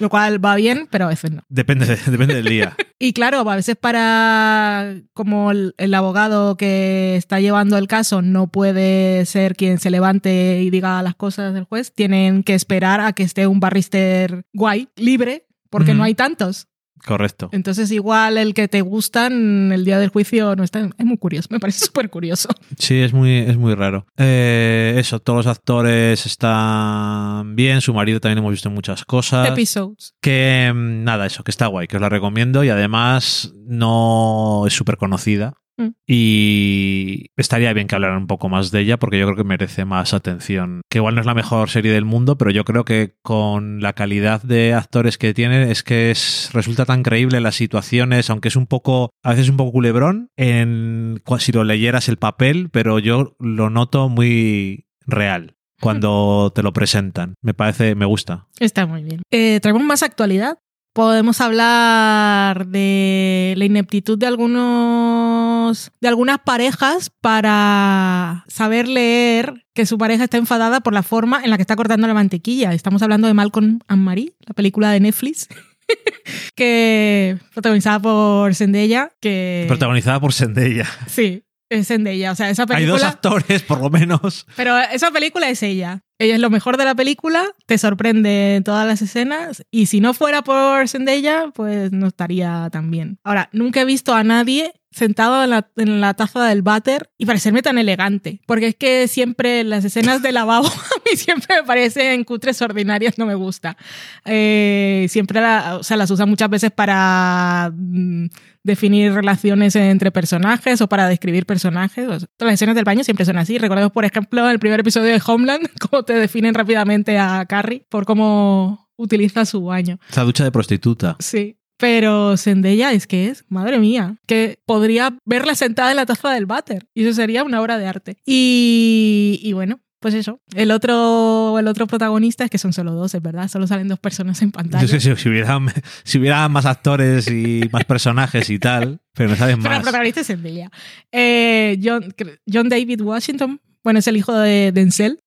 Lo 0.00 0.08
cual 0.10 0.44
va 0.44 0.54
bien, 0.56 0.88
pero 0.90 1.06
a 1.06 1.08
veces 1.08 1.30
no. 1.32 1.42
Depende, 1.48 1.86
de- 1.86 1.96
depende 2.10 2.34
del 2.34 2.46
día. 2.46 2.76
Y 2.96 3.12
claro, 3.12 3.40
a 3.50 3.56
veces 3.56 3.76
para 3.76 4.94
como 5.12 5.50
el, 5.50 5.74
el 5.78 5.92
abogado 5.94 6.56
que 6.56 7.16
está 7.16 7.40
llevando 7.40 7.76
el 7.76 7.88
caso 7.88 8.22
no 8.22 8.46
puede 8.46 9.26
ser 9.26 9.56
quien 9.56 9.78
se 9.78 9.90
levante 9.90 10.62
y 10.62 10.70
diga 10.70 11.02
las 11.02 11.14
cosas 11.14 11.52
del 11.52 11.64
juez, 11.64 11.92
tienen 11.92 12.42
que 12.44 12.54
esperar 12.54 13.00
a 13.00 13.12
que 13.12 13.24
esté 13.24 13.46
un 13.46 13.60
barrister 13.60 14.44
guay, 14.54 14.88
libre, 14.96 15.46
porque 15.70 15.92
no 15.92 16.02
hay 16.04 16.14
tantos. 16.14 16.68
Correcto. 17.04 17.48
Entonces 17.52 17.90
igual 17.90 18.38
el 18.38 18.54
que 18.54 18.68
te 18.68 18.80
gustan 18.80 19.72
el 19.72 19.84
día 19.84 19.98
del 19.98 20.08
juicio 20.08 20.56
no 20.56 20.64
está... 20.64 20.88
Es 20.96 21.04
muy 21.04 21.18
curioso, 21.18 21.48
me 21.52 21.60
parece 21.60 21.84
súper 21.86 22.10
curioso. 22.10 22.48
Sí, 22.78 23.00
es 23.00 23.12
muy, 23.12 23.38
es 23.38 23.56
muy 23.56 23.74
raro. 23.74 24.06
Eh, 24.16 24.94
eso, 24.96 25.20
todos 25.20 25.44
los 25.44 25.46
actores 25.46 26.26
están 26.26 27.56
bien, 27.56 27.80
su 27.80 27.92
marido 27.92 28.20
también 28.20 28.38
hemos 28.38 28.52
visto 28.52 28.70
muchas 28.70 29.04
cosas. 29.04 29.48
Episodes. 29.48 30.14
Que 30.20 30.72
mm, 30.74 31.04
nada, 31.04 31.26
eso, 31.26 31.44
que 31.44 31.50
está 31.50 31.66
guay, 31.66 31.86
que 31.86 31.96
os 31.96 32.02
la 32.02 32.08
recomiendo 32.08 32.64
y 32.64 32.70
además 32.70 33.52
no 33.66 34.64
es 34.66 34.72
súper 34.72 34.96
conocida. 34.96 35.54
Mm. 35.76 35.88
Y 36.06 37.26
estaría 37.36 37.72
bien 37.72 37.86
que 37.86 37.94
hablaran 37.94 38.18
un 38.18 38.26
poco 38.26 38.48
más 38.48 38.70
de 38.70 38.80
ella 38.80 38.98
porque 38.98 39.18
yo 39.18 39.26
creo 39.26 39.36
que 39.36 39.44
merece 39.44 39.84
más 39.84 40.14
atención. 40.14 40.82
Que 40.88 40.98
igual 40.98 41.14
no 41.14 41.20
es 41.20 41.26
la 41.26 41.34
mejor 41.34 41.70
serie 41.70 41.92
del 41.92 42.04
mundo, 42.04 42.38
pero 42.38 42.50
yo 42.50 42.64
creo 42.64 42.84
que 42.84 43.16
con 43.22 43.80
la 43.80 43.92
calidad 43.92 44.42
de 44.42 44.74
actores 44.74 45.18
que 45.18 45.34
tiene 45.34 45.70
es 45.70 45.82
que 45.82 46.10
es, 46.10 46.50
resulta 46.52 46.84
tan 46.84 47.02
creíble 47.02 47.40
las 47.40 47.56
situaciones, 47.56 48.30
aunque 48.30 48.48
es 48.48 48.56
un 48.56 48.66
poco, 48.66 49.10
a 49.22 49.30
veces 49.30 49.48
un 49.48 49.56
poco 49.56 49.72
culebrón, 49.72 50.30
en, 50.36 51.22
si 51.38 51.52
lo 51.52 51.64
leyeras 51.64 52.08
el 52.08 52.16
papel, 52.16 52.68
pero 52.70 52.98
yo 52.98 53.36
lo 53.38 53.70
noto 53.70 54.08
muy 54.08 54.86
real 55.06 55.56
cuando 55.80 56.50
te 56.54 56.62
lo 56.62 56.72
presentan. 56.72 57.34
Me 57.42 57.54
parece, 57.54 57.94
me 57.94 58.06
gusta. 58.06 58.46
Está 58.58 58.86
muy 58.86 59.02
bien. 59.02 59.22
Eh, 59.30 59.60
traemos 59.60 59.82
más 59.82 60.02
actualidad. 60.02 60.58
Podemos 60.94 61.40
hablar 61.40 62.68
de 62.68 63.54
la 63.56 63.64
ineptitud 63.64 64.16
de 64.16 64.28
algunos 64.28 65.90
de 66.00 66.06
algunas 66.06 66.38
parejas 66.38 67.10
para 67.20 68.44
saber 68.46 68.86
leer 68.86 69.66
que 69.74 69.86
su 69.86 69.98
pareja 69.98 70.22
está 70.22 70.36
enfadada 70.36 70.82
por 70.82 70.92
la 70.92 71.02
forma 71.02 71.42
en 71.42 71.50
la 71.50 71.56
que 71.56 71.62
está 71.62 71.74
cortando 71.74 72.06
la 72.06 72.14
mantequilla. 72.14 72.72
Estamos 72.72 73.02
hablando 73.02 73.26
de 73.26 73.34
Malcolm 73.34 73.80
and 73.88 74.02
Marie, 74.02 74.34
la 74.46 74.54
película 74.54 74.92
de 74.92 75.00
Netflix, 75.00 75.48
que 76.54 77.38
protagonizada 77.52 77.98
por 77.98 78.54
Zendaya, 78.54 79.10
que 79.20 79.64
Protagonizada 79.66 80.20
por 80.20 80.32
Zendaya. 80.32 80.86
sí, 81.08 81.42
es 81.70 81.88
Zendaya, 81.88 82.30
o 82.30 82.34
sea, 82.36 82.50
esa 82.50 82.66
Hay 82.70 82.84
dos 82.84 83.00
película 83.00 83.08
actores, 83.08 83.62
por 83.62 83.80
lo 83.80 83.90
menos. 83.90 84.46
pero 84.54 84.78
esa 84.78 85.10
película 85.10 85.50
es 85.50 85.60
ella. 85.64 86.02
Ella 86.18 86.34
es 86.34 86.40
lo 86.40 86.50
mejor 86.50 86.76
de 86.76 86.84
la 86.84 86.94
película, 86.94 87.44
te 87.66 87.76
sorprende 87.76 88.56
en 88.56 88.64
todas 88.64 88.86
las 88.86 89.02
escenas 89.02 89.64
y 89.70 89.86
si 89.86 90.00
no 90.00 90.14
fuera 90.14 90.42
por 90.42 90.88
Zendaya, 90.88 91.50
pues 91.54 91.90
no 91.90 92.06
estaría 92.06 92.68
tan 92.70 92.90
bien. 92.90 93.18
Ahora, 93.24 93.48
nunca 93.52 93.80
he 93.80 93.84
visto 93.84 94.14
a 94.14 94.22
nadie 94.22 94.72
sentado 94.94 95.42
en 95.42 95.50
la, 95.50 95.68
en 95.76 96.00
la 96.00 96.14
taza 96.14 96.44
del 96.44 96.62
váter 96.62 97.10
y 97.18 97.26
parecerme 97.26 97.62
tan 97.62 97.78
elegante, 97.78 98.40
porque 98.46 98.68
es 98.68 98.74
que 98.76 99.08
siempre 99.08 99.64
las 99.64 99.84
escenas 99.84 100.22
de 100.22 100.30
lavabo 100.32 100.66
a 100.68 100.70
mí 101.10 101.16
siempre 101.16 101.56
me 101.56 101.62
parecen 101.66 102.22
cutres 102.24 102.62
ordinarias, 102.62 103.18
no 103.18 103.26
me 103.26 103.34
gusta. 103.34 103.76
Eh, 104.24 105.06
siempre 105.08 105.40
la- 105.40 105.76
o 105.78 105.82
sea, 105.82 105.96
las 105.96 106.10
usan 106.10 106.28
muchas 106.28 106.48
veces 106.48 106.70
para 106.70 107.72
mm, 107.74 108.26
definir 108.62 109.12
relaciones 109.12 109.74
entre 109.76 110.10
personajes 110.10 110.80
o 110.80 110.88
para 110.88 111.08
describir 111.08 111.44
personajes. 111.46 112.06
O 112.08 112.18
sea, 112.20 112.28
todas 112.36 112.52
las 112.52 112.54
escenas 112.54 112.74
del 112.76 112.84
baño 112.84 113.04
siempre 113.04 113.24
son 113.26 113.38
así. 113.38 113.58
Recordemos, 113.58 113.92
por 113.92 114.04
ejemplo, 114.04 114.48
el 114.48 114.58
primer 114.58 114.80
episodio 114.80 115.12
de 115.12 115.22
Homeland, 115.26 115.68
cómo 115.90 116.04
te 116.04 116.14
definen 116.14 116.54
rápidamente 116.54 117.18
a 117.18 117.44
Carrie 117.46 117.84
por 117.88 118.06
cómo 118.06 118.88
utiliza 118.96 119.44
su 119.44 119.62
baño. 119.64 119.98
Esa 120.08 120.22
ducha 120.22 120.44
de 120.44 120.52
prostituta. 120.52 121.16
Sí. 121.18 121.56
Pero 121.76 122.36
Zendaya 122.36 122.92
es 122.92 123.06
que 123.06 123.28
es, 123.28 123.44
madre 123.48 123.78
mía, 123.78 124.16
que 124.26 124.60
podría 124.64 125.16
verla 125.24 125.54
sentada 125.54 125.90
en 125.90 125.96
la 125.96 126.06
taza 126.06 126.30
del 126.32 126.46
váter 126.46 126.86
y 126.94 127.04
eso 127.04 127.12
sería 127.14 127.42
una 127.44 127.60
obra 127.60 127.78
de 127.78 127.86
arte. 127.86 128.16
Y, 128.24 129.40
y 129.42 129.52
bueno, 129.54 129.80
pues 129.98 130.14
eso. 130.14 130.38
El 130.54 130.70
otro, 130.70 131.58
el 131.58 131.66
otro 131.66 131.86
protagonista 131.86 132.44
es 132.44 132.50
que 132.50 132.58
son 132.58 132.72
solo 132.74 132.92
dos, 132.92 133.14
es 133.14 133.22
verdad. 133.22 133.48
Solo 133.48 133.66
salen 133.66 133.88
dos 133.88 133.98
personas 133.98 134.40
en 134.42 134.52
pantalla. 134.52 134.86
Sí, 134.86 135.00
sí, 135.00 135.16
si, 135.16 135.28
hubiera, 135.28 135.58
si 136.04 136.18
hubiera 136.18 136.46
más 136.48 136.66
actores 136.66 137.26
y 137.28 137.62
más 137.72 137.84
personajes 137.86 138.50
y 138.50 138.58
tal, 138.58 139.00
pero 139.14 139.30
no 139.30 139.36
saben 139.36 139.56
Pero 139.62 139.70
el 139.72 139.78
más. 139.78 139.82
protagonista 139.82 140.20
es 140.20 140.26
Zendaya. 140.26 140.70
Eh, 141.10 141.80
John, 141.82 142.14
John 142.52 142.68
David 142.68 143.00
Washington, 143.00 143.60
bueno, 143.82 143.98
es 143.98 144.06
el 144.06 144.16
hijo 144.16 144.32
de 144.34 144.70
Denzel 144.72 145.18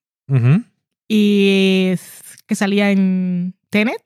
y 1.07 1.89
es- 1.91 2.21
que 2.45 2.55
salía 2.55 2.91
en 2.91 3.55
Tenet, 3.69 4.01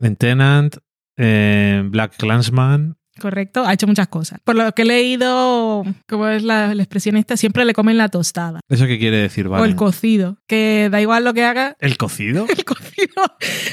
En 0.00 0.16
Tenant, 0.16 0.76
en 1.16 1.90
Black 1.90 2.16
Clansman. 2.16 2.96
correcto. 3.20 3.64
Ha 3.64 3.72
hecho 3.72 3.86
muchas 3.86 4.08
cosas. 4.08 4.40
Por 4.44 4.56
lo 4.56 4.72
que 4.72 4.82
he 4.82 4.84
leído, 4.84 5.84
como 6.08 6.26
es 6.28 6.42
la, 6.42 6.74
la 6.74 6.82
expresión 6.82 7.16
esta, 7.16 7.36
siempre 7.36 7.64
le 7.64 7.72
comen 7.72 7.96
la 7.96 8.08
tostada 8.08 8.60
¿Eso 8.68 8.86
qué 8.86 8.98
quiere 8.98 9.18
decir? 9.18 9.46
o 9.46 9.50
Vale. 9.50 9.66
el 9.68 9.76
cocido, 9.76 10.38
que 10.48 10.88
da 10.90 11.00
igual 11.00 11.24
lo 11.24 11.32
que 11.34 11.44
haga, 11.44 11.76
¿El 11.78 11.96
cocido? 11.96 12.46
el 12.58 12.64
cocido. 12.64 13.14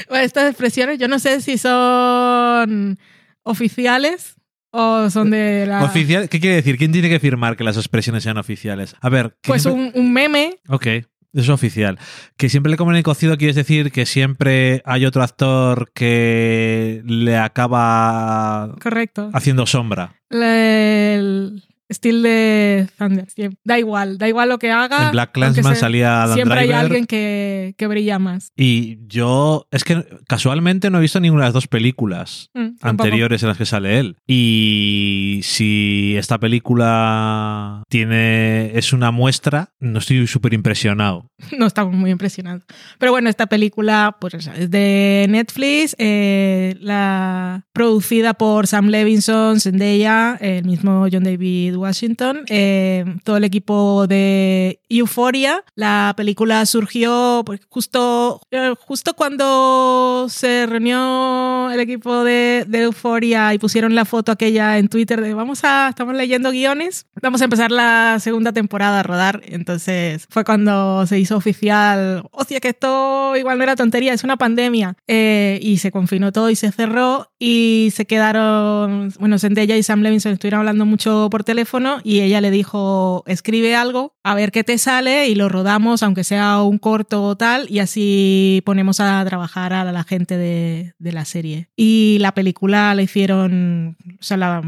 Bueno, 0.08 0.24
estas 0.24 0.48
expresiones, 0.48 0.98
yo 0.98 1.08
no 1.08 1.18
sé 1.18 1.40
si 1.40 1.58
son 1.58 2.98
oficiales 3.42 4.36
o 4.70 5.10
son 5.10 5.30
de 5.30 5.66
la... 5.66 5.84
Oficial, 5.84 6.28
¿Qué 6.28 6.40
quiere 6.40 6.56
decir? 6.56 6.78
¿Quién 6.78 6.92
tiene 6.92 7.08
que 7.10 7.20
firmar 7.20 7.56
que 7.56 7.64
las 7.64 7.76
expresiones 7.76 8.22
sean 8.22 8.38
oficiales? 8.38 8.94
A 9.00 9.08
ver, 9.10 9.36
Pues 9.42 9.66
un, 9.66 9.90
un 9.94 10.12
meme, 10.12 10.60
Ok, 10.68 10.86
es 11.32 11.48
oficial. 11.48 11.98
Que 12.36 12.48
siempre 12.48 12.70
le 12.70 12.76
comen 12.76 12.96
el 12.96 13.02
cocido 13.02 13.36
quiere 13.36 13.54
decir 13.54 13.90
que 13.92 14.06
siempre 14.06 14.82
hay 14.84 15.06
otro 15.06 15.22
actor 15.22 15.90
que 15.94 17.02
le 17.04 17.36
acaba 17.36 18.74
correcto. 18.80 19.30
haciendo 19.32 19.66
sombra. 19.66 20.16
El 20.30 21.62
estilo 21.88 22.22
de 22.22 22.88
Thunder. 22.98 23.26
Da 23.64 23.78
igual, 23.78 24.18
da 24.18 24.28
igual 24.28 24.48
lo 24.48 24.58
que 24.58 24.70
haga. 24.70 25.06
en 25.06 25.12
Black 25.12 25.32
Clansman 25.32 25.76
salía 25.76 26.22
Adam 26.22 26.34
Siempre 26.34 26.60
hay 26.60 26.72
alguien 26.72 27.06
que, 27.06 27.74
que 27.76 27.86
brilla 27.86 28.18
más. 28.18 28.52
Y 28.56 28.98
yo, 29.06 29.66
es 29.70 29.84
que 29.84 30.04
casualmente 30.28 30.90
no 30.90 30.98
he 30.98 31.02
visto 31.02 31.20
ninguna 31.20 31.44
de 31.44 31.48
las 31.48 31.54
dos 31.54 31.68
películas 31.68 32.50
Mm, 32.54 32.76
anteriores 32.82 33.42
en 33.42 33.48
las 33.48 33.58
que 33.58 33.66
sale 33.66 33.98
él. 33.98 34.16
Y 34.26 35.40
si 35.42 36.14
esta 36.16 36.38
película 36.38 37.82
tiene 37.88 38.76
es 38.76 38.92
una 38.92 39.10
muestra, 39.10 39.70
no 39.80 39.98
estoy 39.98 40.26
súper 40.26 40.54
impresionado. 40.54 41.26
No 41.58 41.66
estamos 41.66 41.94
muy 41.94 42.10
impresionados. 42.10 42.64
Pero 42.98 43.12
bueno, 43.12 43.28
esta 43.28 43.46
película 43.46 44.16
pues, 44.20 44.34
es 44.34 44.70
de 44.70 45.26
Netflix, 45.28 45.94
eh, 45.98 46.76
la, 46.80 47.66
producida 47.72 48.34
por 48.34 48.66
Sam 48.66 48.88
Levinson, 48.88 49.60
Zendaya, 49.60 50.36
el 50.40 50.64
mismo 50.64 51.06
John 51.12 51.24
David 51.24 51.76
Washington, 51.82 52.44
eh, 52.48 53.04
todo 53.24 53.36
el 53.36 53.44
equipo 53.44 54.06
de 54.06 54.80
Euphoria. 54.88 55.64
La 55.74 56.14
película 56.16 56.64
surgió 56.66 57.42
pues, 57.44 57.60
justo, 57.68 58.40
eh, 58.50 58.74
justo 58.86 59.14
cuando 59.14 60.26
se 60.28 60.66
reunió 60.66 61.70
el 61.70 61.80
equipo 61.80 62.24
de, 62.24 62.64
de 62.66 62.82
Euphoria 62.82 63.52
y 63.54 63.58
pusieron 63.58 63.94
la 63.94 64.04
foto 64.04 64.32
aquella 64.32 64.78
en 64.78 64.88
Twitter 64.88 65.20
de 65.20 65.34
vamos 65.34 65.64
a, 65.64 65.88
estamos 65.88 66.14
leyendo 66.14 66.50
guiones, 66.50 67.06
vamos 67.20 67.40
a 67.40 67.44
empezar 67.44 67.70
la 67.70 68.18
segunda 68.20 68.52
temporada 68.52 69.00
a 69.00 69.02
rodar. 69.02 69.42
Entonces 69.44 70.26
fue 70.30 70.44
cuando 70.44 71.06
se 71.06 71.18
hizo 71.18 71.36
oficial, 71.36 72.24
hostia, 72.30 72.60
que 72.60 72.68
esto 72.68 73.34
igual 73.36 73.58
no 73.58 73.64
era 73.64 73.76
tontería, 73.76 74.12
es 74.12 74.24
una 74.24 74.36
pandemia. 74.36 74.94
Eh, 75.08 75.58
y 75.62 75.78
se 75.78 75.90
confinó 75.90 76.32
todo 76.32 76.50
y 76.50 76.56
se 76.56 76.70
cerró 76.70 77.30
y 77.38 77.90
se 77.94 78.06
quedaron, 78.06 79.12
bueno, 79.18 79.38
Zendaya 79.38 79.76
y 79.76 79.82
Sam 79.82 80.02
Levinson 80.02 80.32
estuvieron 80.32 80.60
hablando 80.60 80.86
mucho 80.86 81.28
por 81.30 81.44
teléfono 81.44 81.61
y 82.04 82.20
ella 82.20 82.40
le 82.40 82.50
dijo, 82.50 83.24
escribe 83.26 83.74
algo, 83.74 84.14
a 84.22 84.34
ver 84.34 84.52
qué 84.52 84.64
te 84.64 84.78
sale 84.78 85.28
y 85.28 85.34
lo 85.34 85.48
rodamos, 85.48 86.02
aunque 86.02 86.24
sea 86.24 86.62
un 86.62 86.78
corto 86.78 87.22
o 87.22 87.36
tal, 87.36 87.66
y 87.70 87.78
así 87.78 88.62
ponemos 88.64 89.00
a 89.00 89.24
trabajar 89.24 89.72
a 89.72 89.90
la 89.90 90.04
gente 90.04 90.36
de, 90.36 90.94
de 90.98 91.12
la 91.12 91.24
serie. 91.24 91.68
Y 91.76 92.18
la 92.20 92.32
película 92.32 92.94
la 92.94 93.02
hicieron, 93.02 93.96
o 94.20 94.22
sea, 94.22 94.36
la 94.36 94.62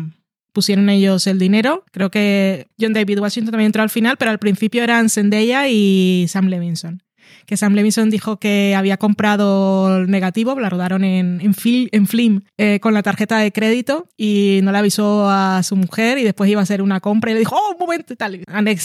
pusieron 0.53 0.89
ellos 0.89 1.27
el 1.27 1.39
dinero. 1.39 1.85
Creo 1.91 2.11
que 2.11 2.69
John 2.81 2.95
David 2.95 3.21
Washington 3.21 3.53
también 3.53 3.67
entró 3.67 3.83
al 3.83 3.91
final, 3.91 4.17
pero 4.17 4.31
al 4.31 4.39
principio 4.39 4.83
eran 4.83 5.11
Zendaya 5.11 5.69
y 5.69 6.27
Sam 6.29 6.47
Levinson. 6.47 7.03
Que 7.47 7.57
Sam 7.57 7.75
Levinson 7.75 8.11
dijo 8.11 8.39
que 8.39 8.75
había 8.77 8.97
comprado 8.97 9.99
el 9.99 10.11
negativo, 10.11 10.59
la 10.59 10.71
rodaron 10.71 11.05
en, 11.05 11.41
en, 11.41 11.55
fil- 11.55 11.89
film 12.07 12.43
eh, 12.59 12.81
con 12.81 12.95
la 12.95 13.03
tarjeta 13.03 13.39
de 13.39 13.53
crédito 13.53 14.09
y 14.17 14.61
no 14.63 14.73
le 14.73 14.79
avisó 14.79 15.29
a 15.29 15.63
su 15.63 15.77
mujer 15.77 16.19
y 16.19 16.25
después 16.25 16.51
iba 16.51 16.61
a 16.61 16.63
hacer 16.63 16.83
una 16.83 17.01
compra 17.01 17.31
y 17.31 17.35
le 17.35 17.41
dijo, 17.41 17.55
oh, 17.57 17.73
un 17.73 17.79
momento 17.79 18.13
y 18.13 18.17
tal, 18.17 18.43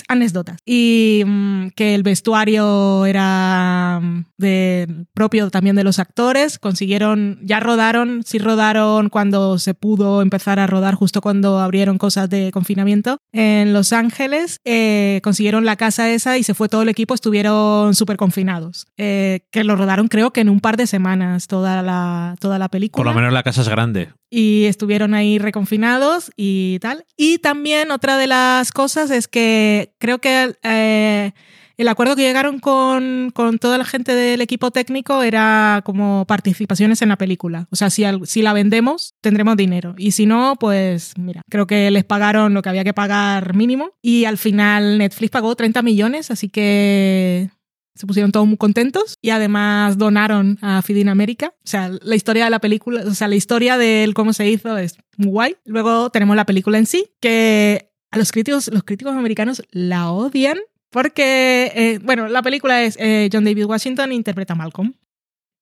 anécdotas. 0.08 0.58
Y 0.66 1.24
mm, 1.26 1.68
que 1.76 1.96
el 1.96 2.04
vestuario 2.04 3.06
era 3.06 4.00
mm, 4.02 4.26
de, 4.38 4.88
propio 5.14 5.50
también 5.50 5.76
de 5.76 5.84
los 5.84 6.00
actores, 6.00 6.60
consiguieron, 6.60 7.40
ya 7.44 7.60
rodaron, 7.60 8.24
sí 8.26 8.40
rodaron 8.40 9.10
cuando 9.10 9.60
se 9.60 9.74
pudo 9.74 10.22
empezar 10.22 10.60
a 10.60 10.68
rodar, 10.68 10.96
justo 10.96 11.22
cuando 11.22 11.60
abrieron 11.60 11.98
cosas 11.98 12.30
de 12.30 12.52
confinamiento 12.52 13.18
en 13.32 13.74
Los 13.74 13.94
Ángeles, 13.94 14.58
eh, 14.66 15.20
consiguieron 15.24 15.66
la 15.66 15.76
casa 15.76 16.10
esa 16.10 16.38
y 16.38 16.44
se 16.44 16.54
fue 16.54 16.70
todo 16.70 16.82
el 16.82 16.90
equipo, 16.90 17.14
estuvieron 17.14 17.96
súper 17.96 18.18
confinados, 18.30 18.86
eh, 18.98 19.40
que 19.52 19.64
lo 19.64 19.76
rodaron 19.76 20.08
creo 20.08 20.32
que 20.32 20.42
en 20.42 20.50
un 20.50 20.60
par 20.60 20.78
de 20.78 20.86
semanas 20.86 21.48
toda 21.48 21.82
la, 21.82 22.36
toda 22.40 22.60
la 22.60 22.70
película 22.70 23.00
Por 23.04 23.08
lo 23.12 23.16
menos 23.20 23.34
la 23.34 23.42
casa 23.44 23.62
es 23.62 23.70
grande. 23.70 24.10
y 24.30 24.66
estuvieron 24.66 25.14
ahí 25.16 25.40
reconfinados 25.40 26.32
y 26.38 26.78
tal. 26.80 27.06
Y 27.18 27.40
también 27.40 27.90
otra 27.92 28.18
de 28.18 28.28
las 28.28 28.72
cosas 28.72 29.10
es 29.10 29.28
que 29.28 29.94
creo 29.98 30.20
que 30.20 30.54
eh, 30.64 31.32
el 31.78 31.88
acuerdo 31.88 32.16
que 32.18 32.24
llegaron 32.24 32.60
con, 32.60 33.32
con 33.34 33.58
toda 33.58 33.78
la 33.78 33.86
gente 33.86 34.14
del 34.14 34.42
equipo 34.42 34.70
técnico 34.70 35.24
era 35.24 35.82
como 35.86 36.26
participaciones 36.28 37.02
en 37.02 37.08
la 37.08 37.18
película. 37.18 37.68
O 37.72 37.78
sea, 37.78 37.90
si, 37.90 38.04
al- 38.04 38.28
si 38.28 38.42
la 38.42 38.52
vendemos, 38.52 39.16
tendremos 39.22 39.56
dinero. 39.56 39.96
Y 39.98 40.12
si 40.12 40.26
no, 40.26 40.58
pues 40.60 41.14
mira, 41.18 41.42
creo 41.50 41.68
que 41.68 41.90
les 41.90 42.04
pagaron 42.04 42.54
lo 42.54 42.62
que 42.62 42.68
había 42.70 42.84
que 42.84 42.94
pagar 42.94 43.56
mínimo. 43.56 43.92
Y 44.02 44.26
al 44.26 44.38
final 44.38 44.98
Netflix 44.98 45.32
pagó 45.32 45.56
30 45.56 45.82
millones, 45.82 46.32
así 46.32 46.50
que 46.50 47.50
se 48.00 48.08
pusieron 48.08 48.32
todos 48.32 48.48
muy 48.48 48.56
contentos 48.56 49.18
y 49.22 49.32
además 49.32 49.98
donaron 49.98 50.58
a 50.62 50.82
Feed 50.82 50.96
in 50.96 51.10
America. 51.10 51.54
O 51.58 51.68
sea, 51.68 51.92
la 52.02 52.16
historia 52.16 52.46
de 52.46 52.50
la 52.50 52.60
película, 52.60 53.04
o 53.06 53.14
sea, 53.14 53.28
la 53.28 53.36
historia 53.36 53.78
de 53.78 54.10
cómo 54.16 54.32
se 54.32 54.50
hizo 54.50 54.78
es 54.78 54.96
muy 55.18 55.28
guay. 55.28 55.58
Luego 55.66 56.10
tenemos 56.10 56.38
la 56.38 56.46
película 56.46 56.78
en 56.78 56.86
sí, 56.86 57.12
que 57.20 57.92
a 58.10 58.18
los 58.18 58.32
críticos, 58.32 58.70
los 58.72 58.84
críticos 58.84 59.16
americanos 59.16 59.62
la 59.72 60.12
odian 60.12 60.60
porque, 60.92 61.72
eh, 61.76 62.00
bueno, 62.02 62.30
la 62.30 62.42
película 62.42 62.84
es 62.84 62.96
eh, 63.00 63.30
John 63.32 63.44
David 63.44 63.66
Washington 63.66 64.14
interpreta 64.14 64.54
a 64.54 64.56
Malcolm, 64.56 64.94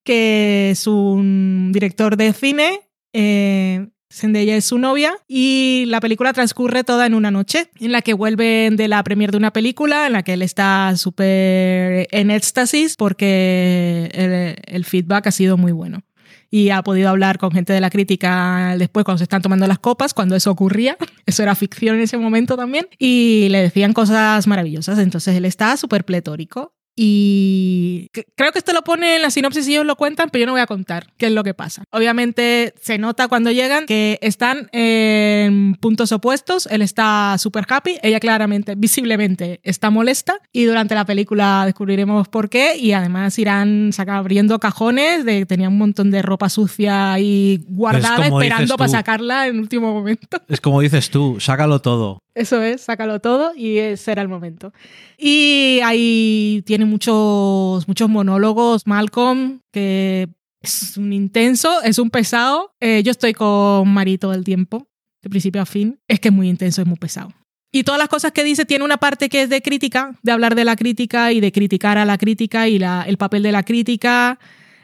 que 0.04 0.70
es 0.70 0.86
un 0.86 1.72
director 1.74 2.18
de 2.18 2.34
cine. 2.34 2.82
Eh, 3.14 3.90
Zendaya 4.10 4.56
es 4.56 4.66
su 4.66 4.78
novia 4.78 5.14
y 5.28 5.86
la 5.88 6.00
película 6.00 6.34
transcurre 6.34 6.84
toda 6.84 7.06
en 7.06 7.14
una 7.14 7.32
noche 7.32 7.70
en 7.80 7.92
la 7.92 8.02
que 8.02 8.14
vuelven 8.14 8.78
de 8.78 8.88
la 8.88 9.04
premier 9.04 9.32
de 9.32 9.38
una 9.38 9.52
película 9.52 10.08
en 10.08 10.14
la 10.14 10.24
que 10.24 10.34
él 10.34 10.42
está 10.42 10.96
súper 10.96 12.08
en 12.12 12.32
éxtasis 12.32 12.96
porque 12.96 14.10
el, 14.14 14.56
el 14.74 14.86
feedback 14.86 15.28
ha 15.28 15.32
sido 15.32 15.58
muy 15.58 15.74
bueno 15.74 16.04
y 16.50 16.70
ha 16.70 16.82
podido 16.82 17.10
hablar 17.10 17.38
con 17.38 17.52
gente 17.52 17.74
de 17.74 17.82
la 17.82 17.90
crítica 17.90 18.76
después 18.78 19.04
cuando 19.04 19.18
se 19.18 19.24
están 19.24 19.42
tomando 19.42 19.68
las 19.68 19.80
copas, 19.80 20.14
cuando 20.14 20.36
eso 20.36 20.52
ocurría. 20.52 20.98
Eso 21.26 21.44
era 21.44 21.56
ficción 21.56 21.98
en 21.98 22.04
ese 22.04 22.18
momento 22.18 22.56
también. 22.56 22.88
Y 22.98 23.48
le 23.50 23.62
decían 23.62 23.92
cosas 23.92 24.48
maravillosas. 24.48 24.98
Entonces 25.00 25.36
él 25.36 25.44
está 25.44 25.76
súper 25.76 26.06
pletórico. 26.06 26.74
Y 27.00 28.10
creo 28.36 28.52
que 28.52 28.58
esto 28.58 28.74
lo 28.74 28.82
pone 28.84 29.16
en 29.18 29.22
la 29.22 29.30
sinopsis 29.30 29.68
y 29.68 29.74
ellos 29.74 29.86
lo 29.86 29.96
cuentan, 29.96 30.30
pero 30.32 30.42
yo 30.42 30.46
no 30.48 30.54
voy 30.54 30.62
a 30.62 30.66
contar 30.68 31.08
qué 31.18 31.28
es 31.28 31.32
lo 31.32 31.44
que 31.44 31.54
pasa. 31.54 31.84
Obviamente 31.92 32.74
se 32.82 32.98
nota 32.98 33.28
cuando 33.28 33.52
llegan 33.52 33.86
que 33.86 34.18
están 34.22 34.68
en 34.74 35.76
puntos 35.76 36.12
opuestos. 36.12 36.68
Él 36.72 36.82
está 36.82 37.36
súper 37.38 37.66
happy, 37.70 37.98
ella 38.02 38.20
claramente, 38.20 38.74
visiblemente, 38.76 39.60
está 39.64 39.90
molesta. 39.90 40.40
Y 40.52 40.66
durante 40.66 40.96
la 40.96 41.06
película 41.06 41.64
descubriremos 41.66 42.28
por 42.28 42.50
qué. 42.50 42.76
Y 42.78 42.94
además 42.94 43.38
irán 43.40 43.92
saca- 43.94 44.18
abriendo 44.18 44.60
cajones 44.60 45.24
de 45.24 45.46
tenía 45.46 45.70
un 45.70 45.78
montón 45.78 46.12
de 46.12 46.22
ropa 46.24 46.50
sucia 46.50 47.14
ahí 47.14 47.64
guardada 47.70 48.28
esperando 48.28 48.76
para 48.78 48.90
sacarla 48.90 49.48
en 49.48 49.60
último 49.60 49.94
momento. 49.94 50.42
Es 50.48 50.60
como 50.62 50.82
dices 50.82 51.10
tú, 51.10 51.40
sácalo 51.40 51.80
todo. 51.80 52.20
Eso 52.38 52.62
es, 52.62 52.82
sácalo 52.82 53.20
todo 53.20 53.54
y 53.56 53.78
ese 53.80 54.12
era 54.12 54.22
el 54.22 54.28
momento. 54.28 54.72
Y 55.18 55.80
ahí 55.84 56.62
tiene 56.66 56.86
muchos, 56.86 57.88
muchos 57.88 58.10
monólogos, 58.10 58.86
Malcolm, 58.86 59.60
que 59.72 60.28
es 60.62 60.98
un 60.98 61.14
intenso, 61.14 61.82
es 61.82 61.98
un 61.98 62.10
pesado. 62.10 62.74
Eh, 62.80 63.02
yo 63.04 63.12
estoy 63.12 63.34
con 63.34 63.88
Mari 63.90 64.18
todo 64.18 64.34
el 64.34 64.44
tiempo, 64.44 64.88
de 65.24 65.30
principio 65.30 65.62
a 65.62 65.66
fin. 65.66 66.00
Es 66.08 66.20
que 66.20 66.28
es 66.30 66.34
muy 66.34 66.48
intenso, 66.48 66.82
es 66.82 66.88
muy 66.88 66.98
pesado. 66.98 67.34
Y 67.72 67.84
todas 67.84 68.00
las 68.00 68.08
cosas 68.10 68.32
que 68.32 68.44
dice 68.44 68.66
tiene 68.66 68.86
una 68.86 68.98
parte 68.98 69.30
que 69.30 69.42
es 69.42 69.50
de 69.50 69.62
crítica, 69.62 70.18
de 70.22 70.32
hablar 70.32 70.56
de 70.56 70.64
la 70.64 70.76
crítica 70.76 71.32
y 71.34 71.40
de 71.42 71.52
criticar 71.52 71.98
a 71.98 72.06
la 72.06 72.18
crítica 72.18 72.68
y 72.68 72.80
la- 72.80 73.04
el 73.08 73.18
papel 73.18 73.44
de 73.44 73.52
la 73.52 73.64
crítica 73.64 74.40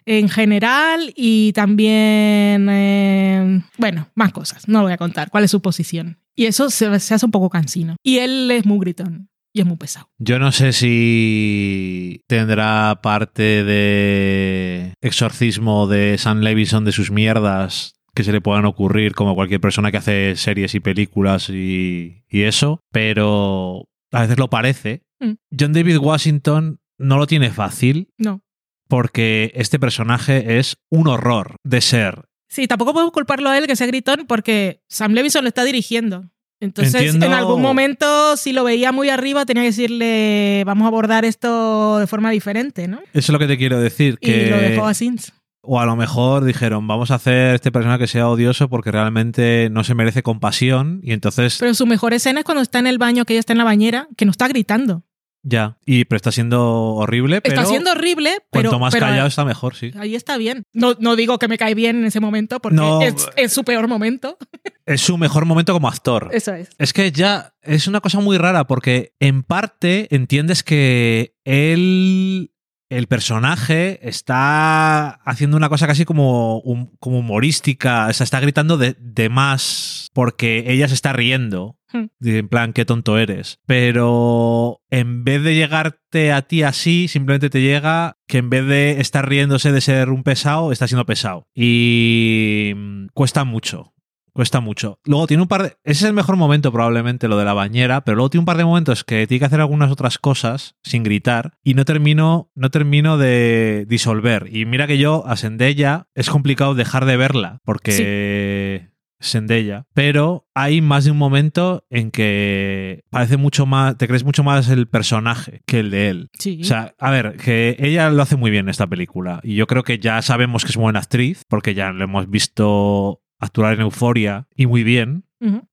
en 0.05 0.29
general 0.29 1.13
y 1.15 1.53
también, 1.53 2.67
eh, 2.69 3.61
bueno, 3.77 4.07
más 4.15 4.31
cosas. 4.33 4.67
No 4.67 4.79
lo 4.79 4.85
voy 4.85 4.93
a 4.93 4.97
contar 4.97 5.29
cuál 5.29 5.43
es 5.43 5.51
su 5.51 5.61
posición. 5.61 6.17
Y 6.35 6.45
eso 6.45 6.69
se, 6.69 6.99
se 6.99 7.13
hace 7.13 7.25
un 7.25 7.31
poco 7.31 7.49
cansino. 7.49 7.95
Y 8.03 8.17
él 8.17 8.49
es 8.51 8.65
muy 8.65 8.79
gritón. 8.79 9.29
y 9.55 9.61
es 9.61 9.67
muy 9.67 9.77
pesado. 9.77 10.09
Yo 10.17 10.39
no 10.39 10.51
sé 10.51 10.73
si 10.73 12.21
tendrá 12.27 12.99
parte 13.03 13.63
de 13.63 14.93
exorcismo 15.01 15.87
de 15.87 16.17
Sam 16.17 16.39
Levinson 16.39 16.85
de 16.85 16.91
sus 16.91 17.11
mierdas 17.11 17.95
que 18.15 18.23
se 18.23 18.31
le 18.31 18.41
puedan 18.41 18.65
ocurrir 18.65 19.13
como 19.13 19.33
cualquier 19.35 19.59
persona 19.61 19.91
que 19.91 19.97
hace 19.97 20.35
series 20.35 20.75
y 20.75 20.79
películas 20.79 21.49
y, 21.49 22.23
y 22.29 22.41
eso, 22.43 22.79
pero 22.91 23.85
a 24.11 24.21
veces 24.21 24.37
lo 24.37 24.49
parece. 24.49 25.01
Mm. 25.19 25.33
John 25.59 25.73
David 25.73 25.97
Washington 25.97 26.79
no 26.99 27.17
lo 27.17 27.25
tiene 27.27 27.49
fácil 27.51 28.09
No. 28.17 28.41
Porque 28.87 29.51
este 29.55 29.79
personaje 29.79 30.59
es 30.59 30.77
un 30.89 31.07
horror 31.07 31.57
de 31.63 31.81
ser. 31.81 32.25
Sí, 32.49 32.67
tampoco 32.67 32.93
podemos 32.93 33.11
culparlo 33.13 33.49
a 33.49 33.57
él 33.57 33.65
que 33.67 33.75
sea 33.75 33.87
gritón 33.87 34.25
porque 34.27 34.81
Sam 34.87 35.13
Levinson 35.13 35.43
lo 35.43 35.47
está 35.47 35.63
dirigiendo. 35.63 36.29
Entonces, 36.59 36.95
Entiendo- 36.95 37.25
en 37.25 37.33
algún 37.33 37.61
momento, 37.61 38.37
si 38.37 38.53
lo 38.53 38.63
veía 38.63 38.91
muy 38.93 39.09
arriba, 39.09 39.45
tenía 39.45 39.63
que 39.63 39.69
decirle, 39.69 40.63
vamos 40.65 40.85
a 40.85 40.87
abordar 40.87 41.25
esto 41.25 41.99
de 41.99 42.07
forma 42.07 42.31
diferente, 42.31 42.87
¿no? 42.87 42.99
Eso 43.11 43.13
es 43.13 43.29
lo 43.29 43.39
que 43.39 43.47
te 43.47 43.57
quiero 43.57 43.81
decir. 43.81 44.17
Que... 44.17 44.45
Y 44.45 44.49
lo 44.49 44.57
dejó 44.57 44.85
así. 44.85 45.13
O 45.61 45.79
a 45.79 45.85
lo 45.85 45.95
mejor 45.95 46.43
dijeron, 46.45 46.87
vamos 46.87 47.11
a 47.11 47.15
hacer 47.15 47.55
este 47.55 47.71
personaje 47.71 47.99
que 47.99 48.07
sea 48.07 48.29
odioso 48.29 48.69
porque 48.69 48.91
realmente 48.91 49.69
no 49.71 49.83
se 49.83 49.95
merece 49.95 50.21
compasión 50.21 50.99
y 51.03 51.13
entonces 51.13 51.57
Pero 51.59 51.73
su 51.73 51.85
mejor 51.85 52.13
escena 52.13 52.41
es 52.41 52.45
cuando 52.45 52.61
está 52.61 52.79
en 52.79 52.87
el 52.87 52.97
baño, 52.97 53.25
que 53.25 53.33
ella 53.33 53.39
está 53.39 53.53
en 53.53 53.59
la 53.59 53.63
bañera, 53.63 54.07
que 54.15 54.25
no 54.25 54.31
está 54.31 54.47
gritando. 54.47 55.03
Ya. 55.43 55.77
Y 55.85 56.05
pero 56.05 56.17
está 56.17 56.31
siendo 56.31 56.95
horrible, 56.95 57.41
pero 57.41 57.55
está 57.55 57.65
siendo 57.67 57.91
horrible, 57.91 58.31
pero, 58.49 58.69
cuanto 58.69 58.79
más 58.79 58.93
pero 58.93 59.05
callado 59.05 59.27
está 59.27 59.45
mejor, 59.45 59.75
sí. 59.75 59.91
ahí 59.99 60.15
está 60.15 60.37
bien. 60.37 60.63
No, 60.73 60.95
no 60.99 61.15
digo 61.15 61.37
que 61.37 61.47
me 61.47 61.57
cae 61.57 61.75
bien 61.75 61.97
en 61.97 62.05
ese 62.05 62.19
momento, 62.19 62.59
porque 62.61 62.75
No. 62.77 63.01
es, 63.01 63.29
es 63.35 63.53
su 63.53 63.63
peor 63.63 63.87
momento. 63.87 64.37
Es 64.85 64.99
su 64.99 65.17
mejor 65.17 65.45
momento 65.45 65.71
como 65.71 65.87
actor. 65.87 66.27
Eso 66.33 66.53
es. 66.53 66.67
Es 66.77 66.91
que 66.91 67.09
ya 67.13 67.53
es 67.61 67.87
una 67.87 68.01
cosa 68.01 68.19
muy 68.19 68.37
rara 68.37 68.67
porque 68.67 69.13
en 69.21 69.41
parte 69.41 70.13
entiendes 70.13 70.61
que 70.61 71.37
él, 71.45 72.51
el 72.89 73.07
personaje, 73.07 74.05
está 74.05 75.07
haciendo 75.23 75.55
una 75.55 75.69
cosa 75.69 75.87
casi 75.87 76.03
como, 76.03 76.61
como 76.99 77.19
humorística, 77.19 78.07
o 78.09 78.13
sea, 78.13 78.25
está 78.25 78.41
gritando 78.41 78.75
de, 78.77 78.97
de 78.99 79.29
más 79.29 80.02
porque 80.13 80.65
ella 80.67 80.87
se 80.87 80.93
está 80.93 81.13
riendo. 81.13 81.77
Hmm. 81.91 82.05
En 82.23 82.47
plan, 82.47 82.73
qué 82.73 82.85
tonto 82.85 83.17
eres. 83.17 83.59
Pero 83.65 84.81
en 84.89 85.23
vez 85.23 85.43
de 85.43 85.55
llegarte 85.55 86.31
a 86.31 86.43
ti 86.43 86.63
así, 86.63 87.07
simplemente 87.07 87.49
te 87.49 87.61
llega 87.61 88.17
que 88.27 88.39
en 88.39 88.49
vez 88.49 88.65
de 88.65 89.01
estar 89.01 89.27
riéndose 89.27 89.71
de 89.71 89.81
ser 89.81 90.09
un 90.09 90.23
pesado, 90.23 90.71
está 90.71 90.87
siendo 90.87 91.05
pesado. 91.05 91.47
Y 91.53 92.73
mm, 92.75 93.07
cuesta 93.13 93.43
mucho. 93.43 93.93
Cuesta 94.33 94.61
mucho. 94.61 94.99
Luego 95.05 95.27
tiene 95.27 95.43
un 95.43 95.47
par 95.47 95.61
de. 95.61 95.67
Ese 95.83 95.91
es 95.91 96.03
el 96.03 96.13
mejor 96.13 96.37
momento, 96.37 96.71
probablemente, 96.71 97.27
lo 97.27 97.37
de 97.37 97.45
la 97.45 97.53
bañera, 97.53 98.03
pero 98.03 98.15
luego 98.15 98.31
tiene 98.31 98.41
un 98.41 98.47
par 98.47 98.57
de 98.57 98.65
momentos 98.65 99.03
que 99.03 99.27
tiene 99.27 99.39
que 99.39 99.45
hacer 99.45 99.61
algunas 99.61 99.91
otras 99.91 100.17
cosas 100.17 100.75
sin 100.81 101.03
gritar 101.03 101.53
y 101.63 101.75
no 101.75 101.85
termino, 101.85 102.49
no 102.55 102.71
termino 102.71 103.19
de 103.19 103.85
disolver. 103.87 104.49
Y 104.51 104.65
mira 104.65 104.87
que 104.87 104.97
yo, 104.97 105.23
a 105.27 105.35
Sendella, 105.35 106.07
es 106.15 106.31
complicado 106.31 106.73
dejar 106.73 107.05
de 107.05 107.17
verla 107.17 107.59
porque. 107.63 108.92
Sendella, 109.23 109.87
pero 109.93 110.47
hay 110.53 110.81
más 110.81 111.05
de 111.05 111.11
un 111.11 111.17
momento 111.17 111.85
en 111.89 112.11
que 112.11 113.03
parece 113.09 113.37
mucho 113.37 113.65
más, 113.65 113.97
te 113.97 114.07
crees 114.07 114.23
mucho 114.23 114.43
más 114.43 114.69
el 114.69 114.87
personaje 114.87 115.61
que 115.65 115.79
el 115.79 115.91
de 115.91 116.09
él. 116.09 116.29
Sí. 116.37 116.59
O 116.61 116.65
sea, 116.65 116.93
a 116.99 117.11
ver, 117.11 117.37
que 117.37 117.75
ella 117.79 118.09
lo 118.09 118.21
hace 118.21 118.35
muy 118.35 118.51
bien 118.51 118.65
en 118.65 118.69
esta 118.69 118.87
película. 118.87 119.39
Y 119.43 119.55
yo 119.55 119.67
creo 119.67 119.83
que 119.83 119.99
ya 119.99 120.21
sabemos 120.21 120.63
que 120.63 120.71
es 120.71 120.77
buena 120.77 120.99
actriz, 120.99 121.43
porque 121.47 121.73
ya 121.73 121.91
lo 121.91 122.03
hemos 122.03 122.29
visto 122.29 123.21
actuar 123.39 123.75
en 123.75 123.81
Euforia 123.81 124.47
y 124.55 124.65
muy 124.67 124.83
bien. 124.83 125.25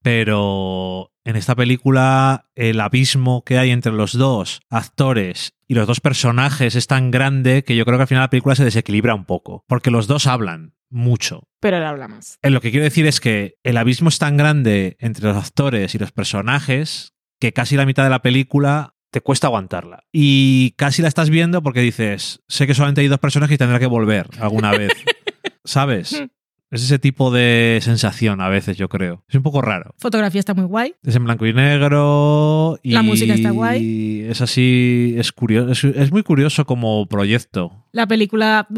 Pero 0.03 1.13
en 1.31 1.37
esta 1.37 1.55
película 1.55 2.47
el 2.55 2.81
abismo 2.81 3.45
que 3.45 3.59
hay 3.59 3.71
entre 3.71 3.93
los 3.93 4.13
dos 4.13 4.61
actores 4.69 5.55
y 5.67 5.75
los 5.75 5.87
dos 5.87 6.01
personajes 6.01 6.75
es 6.75 6.87
tan 6.87 7.11
grande 7.11 7.65
que 7.65 7.77
yo 7.77 7.85
creo 7.85 7.99
que 7.99 8.03
al 8.03 8.09
final 8.09 8.25
la 8.25 8.31
película 8.31 8.57
se 8.57 8.65
desequilibra 8.65 9.15
un 9.15 9.25
poco. 9.25 9.65
Porque 9.69 9.91
los 9.91 10.07
dos 10.07 10.27
hablan 10.27 10.75
mucho. 10.91 11.49
Pero 11.61 11.77
él 11.77 11.85
habla 11.85 12.09
más. 12.09 12.39
Eh, 12.43 12.51
Lo 12.51 12.61
que 12.61 12.71
quiero 12.71 12.85
decir 12.85 13.07
es 13.07 13.21
que 13.21 13.55
el 13.63 13.77
abismo 13.77 14.09
es 14.09 14.19
tan 14.19 14.37
grande 14.37 14.97
entre 14.99 15.29
los 15.29 15.37
actores 15.37 15.95
y 15.95 15.99
los 15.99 16.13
personajes 16.13 17.15
que 17.41 17.53
casi 17.53 17.77
la 17.77 17.87
mitad 17.87 18.03
de 18.05 18.11
la 18.11 18.23
película 18.23 18.97
te 19.13 19.21
cuesta 19.21 19.47
aguantarla. 19.47 20.05
Y 20.13 20.73
casi 20.73 21.03
la 21.03 21.09
estás 21.09 21.31
viendo 21.31 21.63
porque 21.63 21.81
dices, 21.81 22.43
sé 22.49 22.67
que 22.67 22.75
solamente 22.75 23.01
hay 23.01 23.09
dos 23.09 23.21
personajes 23.21 23.55
y 23.55 23.59
tendrá 23.59 23.79
que 23.79 23.87
volver 23.87 24.29
alguna 24.41 24.73
vez. 24.73 24.93
¿Sabes? 25.65 26.25
Es 26.71 26.85
ese 26.85 26.99
tipo 27.01 27.33
de 27.33 27.81
sensación 27.83 28.41
a 28.41 28.49
veces, 28.49 28.77
yo 28.77 28.89
creo. 28.89 29.25
Es 29.29 29.35
un 29.35 29.43
poco 29.43 29.61
raro. 29.61 29.95
Fotografía 29.99 30.39
está 30.39 30.55
muy 30.55 30.65
guay. 30.65 30.95
Es 31.03 31.17
en 31.17 31.25
blanco 31.25 31.47
y 31.47 31.53
negro. 31.53 32.79
Y 32.83 32.93
La 32.93 33.03
música 33.03 33.35
está 33.35 33.51
guay. 33.51 34.21
Es 34.29 34.41
así, 34.41 35.15
es 35.19 35.33
curioso. 35.33 35.89
Es, 35.89 35.97
es 35.97 36.13
muy 36.13 36.23
curioso 36.23 36.65
como 36.67 37.07
proyecto. 37.07 37.87
La 37.91 38.07
película 38.07 38.69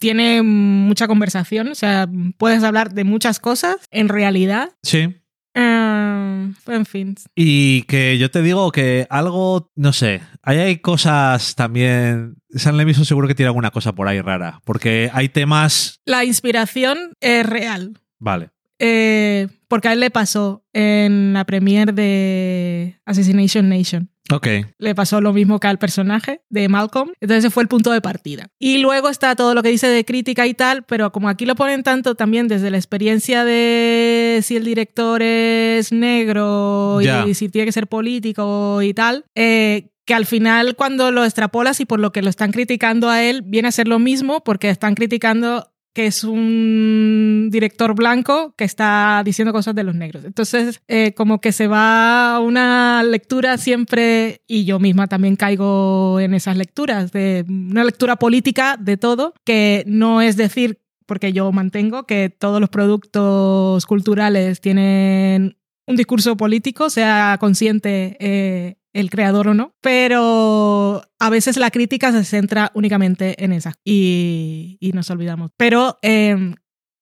tiene 0.00 0.42
mucha 0.42 1.06
conversación, 1.06 1.68
o 1.68 1.74
sea, 1.74 2.08
puedes 2.38 2.64
hablar 2.64 2.94
de 2.94 3.04
muchas 3.04 3.38
cosas 3.38 3.76
en 3.90 4.08
realidad. 4.08 4.70
Sí. 4.82 5.19
Ah, 5.54 6.48
en 6.66 6.86
fin. 6.86 7.14
Y 7.34 7.82
que 7.82 8.18
yo 8.18 8.30
te 8.30 8.42
digo 8.42 8.70
que 8.72 9.06
algo, 9.10 9.70
no 9.74 9.92
sé, 9.92 10.22
ahí 10.42 10.58
hay 10.58 10.78
cosas 10.78 11.54
también. 11.54 12.36
San 12.50 12.76
Levinson 12.76 13.04
seguro 13.04 13.28
que 13.28 13.34
tiene 13.34 13.48
alguna 13.48 13.70
cosa 13.70 13.94
por 13.94 14.08
ahí 14.08 14.20
rara, 14.20 14.60
porque 14.64 15.10
hay 15.12 15.28
temas. 15.28 16.00
La 16.04 16.24
inspiración 16.24 17.14
es 17.20 17.46
real. 17.46 18.00
Vale. 18.18 18.50
Eh, 18.78 19.48
porque 19.68 19.88
a 19.88 19.92
él 19.92 20.00
le 20.00 20.10
pasó 20.10 20.64
en 20.72 21.34
la 21.34 21.44
premiere 21.44 21.92
de 21.92 23.00
Assassination 23.04 23.68
Nation. 23.68 24.10
Ok. 24.30 24.46
Le 24.78 24.94
pasó 24.94 25.20
lo 25.20 25.32
mismo 25.32 25.58
que 25.60 25.68
al 25.68 25.78
personaje 25.78 26.42
de 26.48 26.68
Malcolm. 26.68 27.12
Entonces 27.20 27.44
ese 27.44 27.50
fue 27.50 27.62
el 27.62 27.68
punto 27.68 27.92
de 27.92 28.00
partida. 28.00 28.48
Y 28.58 28.78
luego 28.78 29.08
está 29.08 29.34
todo 29.36 29.54
lo 29.54 29.62
que 29.62 29.70
dice 29.70 29.88
de 29.88 30.04
crítica 30.04 30.46
y 30.46 30.54
tal, 30.54 30.84
pero 30.84 31.12
como 31.12 31.28
aquí 31.28 31.46
lo 31.46 31.54
ponen 31.54 31.82
tanto 31.82 32.14
también 32.14 32.48
desde 32.48 32.70
la 32.70 32.76
experiencia 32.76 33.44
de 33.44 34.40
si 34.42 34.56
el 34.56 34.64
director 34.64 35.22
es 35.22 35.92
negro 35.92 37.00
y 37.00 37.34
si 37.34 37.48
tiene 37.48 37.66
que 37.66 37.72
ser 37.72 37.86
político 37.86 38.82
y 38.82 38.94
tal, 38.94 39.24
eh, 39.34 39.90
que 40.04 40.14
al 40.14 40.26
final 40.26 40.76
cuando 40.76 41.10
lo 41.10 41.24
extrapolas 41.24 41.80
y 41.80 41.84
por 41.84 42.00
lo 42.00 42.12
que 42.12 42.22
lo 42.22 42.30
están 42.30 42.52
criticando 42.52 43.08
a 43.08 43.22
él, 43.22 43.42
viene 43.42 43.68
a 43.68 43.72
ser 43.72 43.88
lo 43.88 43.98
mismo 43.98 44.42
porque 44.42 44.70
están 44.70 44.94
criticando 44.94 45.70
que 45.92 46.06
es 46.06 46.24
un 46.24 47.48
director 47.50 47.94
blanco 47.94 48.54
que 48.56 48.64
está 48.64 49.22
diciendo 49.24 49.52
cosas 49.52 49.74
de 49.74 49.84
los 49.84 49.94
negros. 49.94 50.24
Entonces, 50.24 50.80
eh, 50.88 51.12
como 51.14 51.40
que 51.40 51.52
se 51.52 51.66
va 51.66 52.36
a 52.36 52.40
una 52.40 53.02
lectura 53.02 53.58
siempre, 53.58 54.42
y 54.46 54.64
yo 54.64 54.78
misma 54.78 55.08
también 55.08 55.36
caigo 55.36 56.20
en 56.20 56.34
esas 56.34 56.56
lecturas, 56.56 57.12
de 57.12 57.44
una 57.48 57.84
lectura 57.84 58.16
política 58.16 58.76
de 58.78 58.96
todo, 58.96 59.34
que 59.44 59.84
no 59.86 60.22
es 60.22 60.36
decir, 60.36 60.80
porque 61.06 61.32
yo 61.32 61.50
mantengo 61.50 62.04
que 62.04 62.30
todos 62.30 62.60
los 62.60 62.70
productos 62.70 63.84
culturales 63.86 64.60
tienen 64.60 65.56
un 65.86 65.96
discurso 65.96 66.36
político, 66.36 66.88
sea 66.88 67.36
consciente 67.40 68.16
eh, 68.20 68.76
el 68.92 69.10
creador 69.10 69.48
o 69.48 69.54
no, 69.54 69.72
pero 69.80 71.02
a 71.18 71.30
veces 71.30 71.56
la 71.56 71.70
crítica 71.70 72.12
se 72.12 72.24
centra 72.24 72.70
únicamente 72.74 73.42
en 73.44 73.52
esa 73.52 73.74
y, 73.84 74.76
y 74.80 74.92
nos 74.92 75.10
olvidamos. 75.10 75.50
Pero 75.56 75.98
eh, 76.02 76.54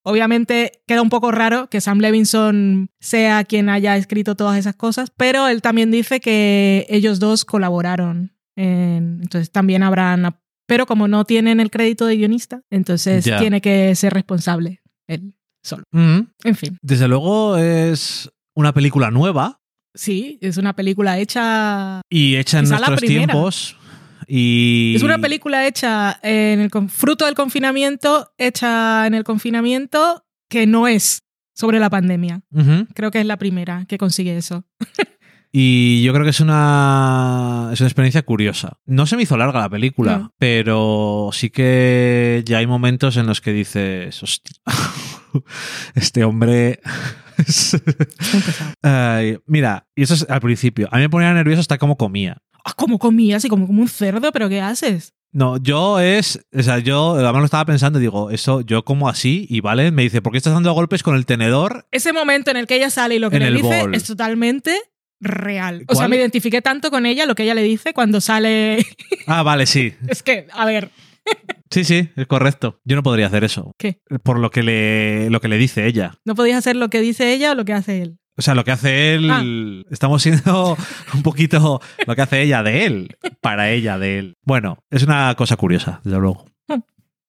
obviamente 0.05 0.83
queda 0.87 1.03
un 1.03 1.11
poco 1.11 1.31
raro 1.31 1.69
que 1.69 1.81
Sam 1.81 1.99
Levinson 2.01 2.91
sea 3.01 3.45
quien 3.45 3.69
haya 3.69 3.97
escrito 3.97 4.35
todas 4.37 4.59
esas 4.59 4.77
cosas, 4.77 5.11
pero 5.17 5.49
él 5.49 5.63
también 5.63 5.91
dice 5.91 6.21
que 6.21 6.87
ellos 6.89 7.19
dos 7.21 7.45
colaboraron. 7.45 8.33
en- 8.57 9.21
entonces 9.23 9.51
también 9.51 9.83
habrán... 9.83 10.37
Pero 10.67 10.85
como 10.85 11.09
no 11.09 11.25
tienen 11.25 11.61
el 11.61 11.71
crédito 11.71 12.05
de 12.05 12.17
guionista, 12.19 12.61
entonces 12.69 13.25
tiene 13.25 13.63
que 13.63 13.95
ser 13.95 14.13
responsable 14.13 14.83
él 15.07 15.35
solo. 15.63 15.85
Mm. 15.93 16.19
En 16.45 16.55
fin. 16.55 16.77
Desde 16.83 17.09
luego 17.09 17.57
es 17.57 18.31
una 18.55 18.75
película 18.75 19.11
nueva 19.11 19.58
Sí, 19.99 20.39
es 20.41 20.57
una 20.59 20.75
película 20.77 21.19
hecha. 21.19 22.03
y 22.09 22.37
hecha 22.37 22.61
en 22.61 22.69
nuestros 22.69 23.01
tiempos. 23.01 23.77
Y. 24.29 24.93
Es 24.95 25.03
una 25.03 25.19
película 25.19 25.67
hecha 25.67 26.21
en 26.23 26.61
el 26.61 26.71
fruto 26.89 27.25
del 27.25 27.35
confinamiento, 27.35 28.33
hecha 28.39 29.07
en 29.09 29.15
el 29.15 29.25
confinamiento, 29.25 30.25
que 30.49 30.67
no 30.69 30.87
es 30.87 31.23
sobre 31.55 31.81
la 31.81 31.91
pandemia. 31.91 32.43
Creo 32.95 33.11
que 33.11 33.19
es 33.21 33.27
la 33.27 33.39
primera 33.39 33.87
que 33.89 33.99
consigue 33.99 34.37
eso. 34.37 34.65
Y 35.51 36.03
yo 36.03 36.13
creo 36.13 36.25
que 36.25 36.31
es 36.31 36.41
una, 36.41 37.71
es 37.73 37.81
una 37.81 37.89
experiencia 37.89 38.23
curiosa. 38.23 38.79
No 38.85 39.07
se 39.07 39.17
me 39.17 39.23
hizo 39.23 39.37
larga 39.39 39.61
la 39.61 39.71
película, 39.71 40.19
No. 40.19 40.35
pero 40.39 41.31
sí 41.33 41.49
que 41.51 42.43
ya 42.45 42.59
hay 42.59 42.67
momentos 42.67 43.17
en 43.17 43.27
los 43.27 43.41
que 43.41 43.53
dices, 43.55 44.23
hostia, 44.23 44.55
este 45.95 46.25
hombre... 46.25 46.81
mira, 49.47 49.87
y 49.95 50.03
eso 50.03 50.15
es 50.15 50.29
al 50.29 50.41
principio. 50.41 50.89
A 50.91 50.97
mí 50.97 51.03
me 51.03 51.11
ponía 51.11 51.33
nervioso 51.33 51.61
hasta 51.61 51.79
cómo 51.79 51.97
comía. 51.97 52.43
Ah, 52.65 52.73
como 52.75 52.99
comías 52.99 53.45
y 53.45 53.49
como, 53.49 53.67
como 53.67 53.81
un 53.81 53.89
cerdo, 53.89 54.33
pero 54.33 54.49
¿qué 54.49 54.61
haces? 54.61 55.15
No, 55.31 55.59
yo 55.59 56.01
es, 56.01 56.41
o 56.57 56.63
sea, 56.63 56.79
yo 56.79 57.15
además 57.15 57.41
lo 57.41 57.45
estaba 57.45 57.67
pensando 57.67 57.99
y 57.99 58.03
digo, 58.03 58.31
eso 58.31 58.63
yo 58.63 58.85
como 58.85 59.09
así 59.09 59.47
y 59.51 59.61
vale, 59.61 59.91
me 59.91 60.03
dice, 60.03 60.23
¿por 60.23 60.33
qué 60.33 60.39
estás 60.39 60.55
dando 60.55 60.73
golpes 60.73 61.03
con 61.03 61.17
el 61.17 61.27
tenedor? 61.27 61.87
Ese 61.91 62.13
momento 62.13 62.51
en 62.51 62.57
el 62.57 62.67
que 62.67 62.77
ella 62.77 62.89
sale 62.89 63.17
y 63.17 63.19
lo 63.19 63.31
que 63.31 63.39
le 63.39 63.51
dice 63.51 63.83
bol. 63.83 63.95
es 63.95 64.05
totalmente 64.05 64.75
real. 65.21 65.85
O 65.89 65.95
sea, 65.95 66.09
me 66.09 66.17
identifiqué 66.17 66.63
tanto 66.63 66.91
con 66.91 67.05
ella, 67.05 67.27
lo 67.27 67.35
que 67.35 67.43
ella 67.43 67.55
le 67.55 67.63
dice 67.63 67.93
cuando 67.93 68.21
sale. 68.21 68.87
Ah, 69.27 69.43
vale, 69.43 69.67
sí. 69.67 69.93
es 70.09 70.23
que, 70.23 70.47
a 70.53 70.65
ver, 70.65 70.91
Sí, 71.71 71.85
sí, 71.85 72.09
es 72.17 72.27
correcto. 72.27 72.81
Yo 72.85 72.97
no 72.97 73.03
podría 73.03 73.27
hacer 73.27 73.45
eso. 73.45 73.75
¿qué? 73.79 74.01
Por 74.23 74.39
lo 74.39 74.51
que 74.51 74.63
le, 74.63 75.29
lo 75.31 75.41
que 75.41 75.49
le 75.49 75.59
dice 75.59 75.87
ella. 75.87 76.15
¿No 76.25 76.35
podías 76.35 76.57
hacer 76.59 76.77
lo 76.77 76.89
que 76.89 77.01
dice 77.01 77.33
ella 77.35 77.53
o 77.53 77.55
lo 77.55 77.65
que 77.67 77.75
hace 77.75 78.01
él? 78.03 78.19
O 78.39 78.43
sea, 78.43 78.55
lo 78.55 78.65
que 78.65 78.71
hace 78.71 79.15
él, 79.15 79.29
Ah. 79.31 79.43
estamos 79.91 80.23
siendo 80.23 80.77
un 81.15 81.23
poquito 81.23 81.81
lo 82.07 82.15
que 82.17 82.23
hace 82.23 82.41
ella 82.41 82.63
de 82.63 82.87
él, 82.87 83.17
para 83.43 83.71
ella 83.71 83.99
de 83.99 84.19
él. 84.19 84.35
Bueno, 84.45 84.79
es 84.91 85.03
una 85.03 85.35
cosa 85.35 85.57
curiosa, 85.57 86.01
desde 86.05 86.19
luego. 86.19 86.47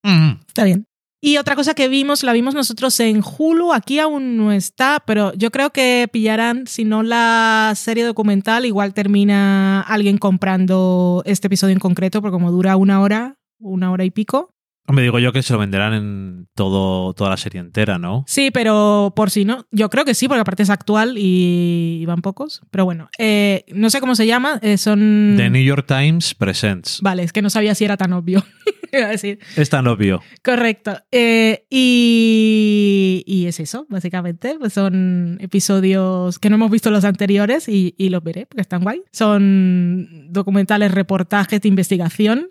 Mm. 0.04 0.40
Está 0.48 0.64
bien. 0.64 0.86
Y 1.22 1.36
otra 1.36 1.58
cosa 1.58 1.74
que 1.74 1.90
vimos, 1.90 2.24
la 2.24 2.32
vimos 2.32 2.56
nosotros 2.56 2.98
en 3.02 3.22
Hulu, 3.22 3.74
aquí 3.74 4.00
aún 4.00 4.38
no 4.38 4.54
está, 4.54 5.04
pero 5.06 5.34
yo 5.34 5.52
creo 5.52 5.72
que 5.72 6.08
pillarán, 6.10 6.66
si 6.66 6.86
no 6.86 7.04
la 7.04 7.74
serie 7.76 8.06
documental, 8.06 8.66
igual 8.66 8.94
termina 8.94 9.82
alguien 9.82 10.18
comprando 10.18 11.22
este 11.26 11.48
episodio 11.48 11.74
en 11.74 11.80
concreto, 11.80 12.22
porque 12.22 12.32
como 12.32 12.52
dura 12.52 12.78
una 12.78 13.02
hora, 13.02 13.36
una 13.60 13.92
hora 13.92 14.04
y 14.04 14.12
pico. 14.12 14.54
Me 14.92 15.04
digo 15.04 15.20
yo 15.20 15.32
que 15.32 15.44
se 15.44 15.54
lo 15.54 15.60
venderán 15.60 15.94
en 15.94 16.48
todo, 16.56 17.14
toda 17.14 17.30
la 17.30 17.38
serie 17.38 17.60
entera, 17.60 18.00
¿no? 18.00 18.24
Sí, 18.28 18.50
pero 18.52 19.14
por 19.16 19.30
si 19.30 19.46
no, 19.46 19.68
yo 19.72 19.90
creo 19.90 20.04
que 20.04 20.16
sí, 20.16 20.28
porque 20.28 20.42
aparte 20.42 20.64
es 20.64 20.72
actual 20.72 21.16
y 21.18 22.04
van 22.08 22.22
pocos. 22.22 22.62
Pero 22.72 22.86
bueno, 22.86 23.08
eh, 23.20 23.66
no 23.72 23.92
sé 23.92 24.00
cómo 24.00 24.16
se 24.16 24.26
llama, 24.26 24.60
eh, 24.64 24.78
son... 24.78 25.36
The 25.38 25.52
New 25.52 25.64
York 25.64 25.86
Times 25.88 26.34
Presents. 26.34 27.02
Vale, 27.02 27.24
es 27.24 27.34
que 27.34 27.44
no 27.44 27.52
sabía 27.52 27.76
si 27.76 27.86
era 27.86 27.98
tan 27.98 28.14
obvio. 28.14 28.44
Iba 28.92 29.06
a 29.06 29.10
decir. 29.10 29.38
Es 29.56 29.70
tan 29.70 29.86
obvio. 29.86 30.24
Correcto. 30.44 30.98
Eh, 31.12 31.68
y, 31.70 33.24
y 33.28 33.46
es 33.46 33.60
eso, 33.60 33.86
básicamente. 33.90 34.56
Pues 34.58 34.74
son 34.74 35.38
episodios 35.40 36.40
que 36.40 36.50
no 36.50 36.56
hemos 36.56 36.72
visto 36.72 36.90
los 36.90 37.06
anteriores 37.06 37.70
y, 37.70 37.94
y 38.00 38.10
los 38.10 38.24
veré 38.24 38.48
porque 38.48 38.62
están 38.62 38.82
guay. 38.82 39.04
Son 39.12 40.32
documentales, 40.32 40.92
reportajes 40.92 41.62
de 41.62 41.70
investigación 41.70 42.50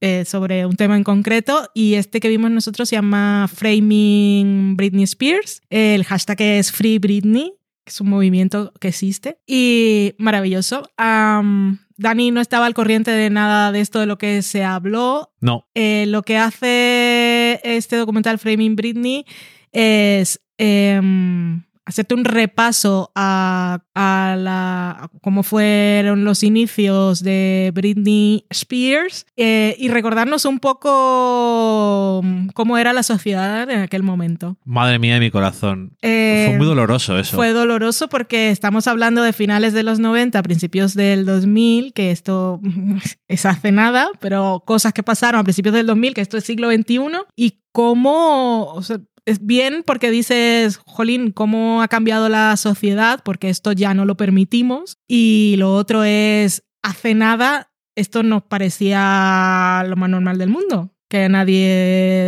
Eh, 0.00 0.24
sobre 0.24 0.66
un 0.66 0.76
tema 0.76 0.96
en 0.96 1.04
concreto 1.04 1.68
y 1.74 1.94
este 1.94 2.20
que 2.20 2.28
vimos 2.28 2.50
nosotros 2.50 2.88
se 2.88 2.96
llama 2.96 3.48
Framing 3.52 4.76
Britney 4.76 5.04
Spears. 5.04 5.62
El 5.68 6.04
hashtag 6.04 6.40
es 6.40 6.70
Free 6.70 6.98
Britney, 6.98 7.54
que 7.84 7.90
es 7.90 8.00
un 8.00 8.08
movimiento 8.08 8.72
que 8.80 8.88
existe 8.88 9.38
y 9.46 10.14
maravilloso. 10.18 10.88
Dani 10.96 12.30
no 12.30 12.40
estaba 12.40 12.66
al 12.66 12.74
corriente 12.74 13.10
de 13.10 13.28
nada 13.28 13.72
de 13.72 13.80
esto 13.80 13.98
de 13.98 14.06
lo 14.06 14.18
que 14.18 14.42
se 14.42 14.62
habló. 14.62 15.32
No. 15.40 15.66
Eh, 15.74 16.04
lo 16.06 16.22
que 16.22 16.38
hace 16.38 17.60
este 17.64 17.96
documental 17.96 18.38
Framing 18.38 18.76
Britney 18.76 19.24
es 19.72 20.40
em, 20.58 21.64
hacerte 21.88 22.14
un 22.14 22.24
repaso 22.26 23.10
a, 23.14 23.80
a 23.94 24.36
la, 24.38 24.90
a 24.90 25.10
cómo 25.22 25.42
fueron 25.42 26.22
los 26.24 26.42
inicios 26.42 27.22
de 27.22 27.70
Britney 27.74 28.44
Spears 28.50 29.24
eh, 29.38 29.74
y 29.78 29.88
recordarnos 29.88 30.44
un 30.44 30.58
poco 30.58 32.20
mm, 32.22 32.48
cómo 32.48 32.76
era 32.76 32.92
la 32.92 33.02
sociedad 33.02 33.70
en 33.70 33.80
aquel 33.80 34.02
momento. 34.02 34.58
Madre 34.66 34.98
mía 34.98 35.14
de 35.14 35.20
mi 35.20 35.30
corazón. 35.30 35.96
Eh, 36.02 36.44
Fue 36.48 36.58
muy 36.58 36.66
doloroso 36.66 37.18
eso. 37.18 37.36
fue 37.36 37.52
doloroso 37.52 38.08
porque 38.08 38.50
estamos 38.50 38.86
hablando 38.86 39.22
de 39.22 39.32
finales 39.32 39.72
de 39.72 39.82
los 39.82 39.98
90, 39.98 40.42
principios 40.42 40.92
del 40.92 41.24
2000, 41.24 41.94
que 41.94 42.10
esto 42.10 42.60
es 43.28 43.46
hace 43.46 43.72
nada, 43.72 44.10
pero 44.20 44.62
cosas 44.66 44.92
que 44.92 45.02
pasaron 45.02 45.40
a 45.40 45.44
principios 45.44 45.74
del 45.74 45.86
2000, 45.86 46.12
que 46.12 46.20
esto 46.20 46.36
es 46.36 46.44
siglo 46.44 46.70
XXI, 46.70 46.98
y 47.34 47.60
cómo, 47.72 48.64
o 48.74 48.82
sea, 48.82 48.98
es 49.28 49.44
bien 49.44 49.82
porque 49.86 50.10
dices, 50.10 50.78
jolín, 50.86 51.32
cómo 51.32 51.82
ha 51.82 51.88
cambiado 51.88 52.28
la 52.28 52.56
sociedad, 52.56 53.20
porque 53.22 53.50
esto 53.50 53.72
ya 53.72 53.92
no 53.94 54.04
lo 54.04 54.16
permitimos, 54.16 54.96
y 55.06 55.56
lo 55.58 55.74
otro 55.74 56.02
es, 56.04 56.64
hace 56.82 57.14
nada, 57.14 57.70
esto 57.94 58.22
nos 58.22 58.42
parecía 58.42 59.84
lo 59.86 59.96
más 59.96 60.08
normal 60.08 60.38
del 60.38 60.48
mundo 60.48 60.92
que 61.10 61.28
nadie 61.28 61.66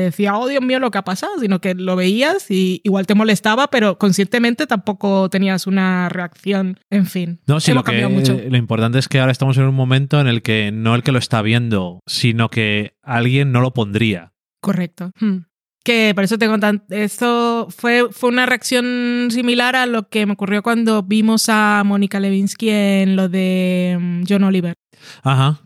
decía, 0.05 0.37
oh 0.37 0.49
Dios 0.49 0.63
mío, 0.63 0.79
lo 0.79 0.91
que 0.91 0.99
ha 0.99 1.05
pasado, 1.05 1.33
sino 1.39 1.61
que 1.61 1.75
lo 1.75 1.97
veías 1.97 2.51
y 2.51 2.81
igual 2.83 3.07
te 3.07 3.15
molestaba, 3.15 3.69
pero 3.69 3.99
conscientemente 3.99 4.67
tampoco 4.67 5.29
tenías 5.29 5.67
una 5.67 6.09
reacción. 6.09 6.81
En 6.89 7.05
fin, 7.07 7.41
No, 7.47 7.61
sí, 7.61 7.75
lo, 7.75 7.85
que, 7.85 8.07
mucho. 8.09 8.39
lo 8.49 8.57
importante 8.57 8.99
es 8.99 9.07
que 9.07 9.21
ahora 9.21 9.33
estamos 9.33 9.59
en 9.59 9.65
un 9.65 9.75
momento 9.75 10.19
en 10.19 10.29
el 10.29 10.41
que 10.41 10.73
no 10.73 10.95
el 10.95 11.03
que 11.03 11.13
lo 11.13 11.19
está 11.19 11.43
viendo, 11.43 12.01
sino 12.07 12.49
que 12.49 12.95
alguien 13.03 13.53
no 13.53 13.61
lo 13.61 13.75
pondría. 13.75 14.33
Correcto. 14.63 15.13
Hmm. 15.21 15.50
Que 15.83 16.13
por 16.15 16.25
eso 16.25 16.39
tengo 16.39 16.59
tan... 16.59 16.85
Esto 16.91 17.69
fue, 17.71 18.09
fue 18.13 18.29
una 18.29 18.47
reacción 18.47 19.29
similar 19.31 19.77
a 19.77 19.87
lo 19.87 20.09
que 20.09 20.27
me 20.27 20.35
ocurrió 20.35 20.63
cuando 20.63 21.03
vimos 21.03 21.49
a 21.49 21.83
Mónica 21.85 22.21
Levinsky 22.21 22.69
en 22.71 23.17
lo 23.17 23.29
de 23.29 23.97
mm, 23.99 24.25
John 24.29 24.45
Oliver. 24.45 24.77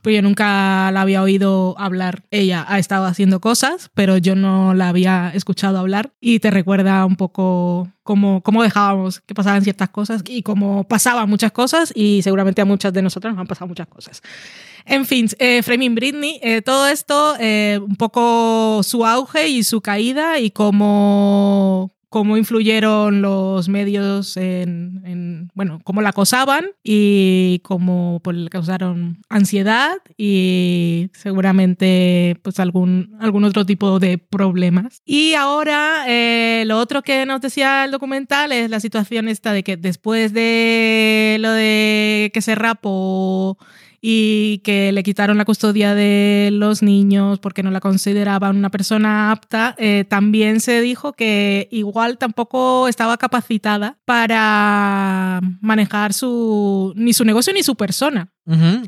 Pues 0.02 0.16
yo 0.16 0.22
nunca 0.22 0.90
la 0.92 1.00
había 1.00 1.22
oído 1.22 1.74
hablar. 1.78 2.24
Ella 2.30 2.64
ha 2.68 2.78
estado 2.78 3.06
haciendo 3.06 3.40
cosas, 3.40 3.90
pero 3.94 4.16
yo 4.18 4.34
no 4.34 4.74
la 4.74 4.88
había 4.88 5.30
escuchado 5.34 5.78
hablar 5.78 6.12
y 6.20 6.40
te 6.40 6.50
recuerda 6.50 7.04
un 7.04 7.16
poco 7.16 7.88
cómo, 8.02 8.42
cómo 8.42 8.62
dejábamos 8.62 9.20
que 9.20 9.34
pasaban 9.34 9.62
ciertas 9.62 9.90
cosas 9.90 10.22
y 10.26 10.42
cómo 10.42 10.84
pasaban 10.84 11.28
muchas 11.28 11.52
cosas 11.52 11.92
y 11.94 12.22
seguramente 12.22 12.62
a 12.62 12.64
muchas 12.64 12.92
de 12.92 13.02
nosotras 13.02 13.34
nos 13.34 13.40
han 13.40 13.46
pasado 13.46 13.68
muchas 13.68 13.88
cosas. 13.88 14.22
En 14.86 15.06
fin, 15.06 15.28
eh, 15.38 15.62
Framing 15.62 15.94
Britney, 15.94 16.38
eh, 16.42 16.60
todo 16.60 16.88
esto, 16.88 17.34
eh, 17.40 17.80
un 17.82 17.96
poco 17.96 18.82
su 18.82 19.06
auge 19.06 19.48
y 19.48 19.62
su 19.64 19.80
caída 19.80 20.38
y 20.38 20.50
cómo, 20.50 21.93
cómo 22.14 22.36
influyeron 22.36 23.22
los 23.22 23.68
medios 23.68 24.36
en, 24.36 25.02
en, 25.04 25.50
bueno, 25.52 25.80
cómo 25.82 26.00
la 26.00 26.10
acosaban 26.10 26.66
y 26.84 27.58
cómo 27.64 28.20
pues, 28.22 28.36
le 28.36 28.50
causaron 28.50 29.18
ansiedad 29.28 29.96
y 30.16 31.10
seguramente 31.12 32.38
pues 32.42 32.60
algún, 32.60 33.16
algún 33.18 33.42
otro 33.42 33.66
tipo 33.66 33.98
de 33.98 34.18
problemas. 34.18 35.02
Y 35.04 35.34
ahora 35.34 36.04
eh, 36.06 36.62
lo 36.66 36.78
otro 36.78 37.02
que 37.02 37.26
nos 37.26 37.40
decía 37.40 37.84
el 37.84 37.90
documental 37.90 38.52
es 38.52 38.70
la 38.70 38.78
situación 38.78 39.26
esta 39.26 39.52
de 39.52 39.64
que 39.64 39.76
después 39.76 40.32
de 40.32 41.38
lo 41.40 41.50
de 41.50 42.30
que 42.32 42.40
se 42.42 42.54
rapó 42.54 43.58
y 44.06 44.58
que 44.58 44.92
le 44.92 45.02
quitaron 45.02 45.38
la 45.38 45.46
custodia 45.46 45.94
de 45.94 46.50
los 46.52 46.82
niños 46.82 47.38
porque 47.38 47.62
no 47.62 47.70
la 47.70 47.80
consideraban 47.80 48.54
una 48.54 48.68
persona 48.68 49.30
apta, 49.30 49.74
eh, 49.78 50.04
también 50.06 50.60
se 50.60 50.82
dijo 50.82 51.14
que 51.14 51.68
igual 51.70 52.03
tampoco 52.18 52.88
estaba 52.88 53.16
capacitada 53.16 53.98
para 54.04 55.40
manejar 55.60 56.12
su 56.12 56.92
ni 56.96 57.12
su 57.12 57.24
negocio 57.24 57.52
ni 57.52 57.62
su 57.62 57.74
persona. 57.76 58.28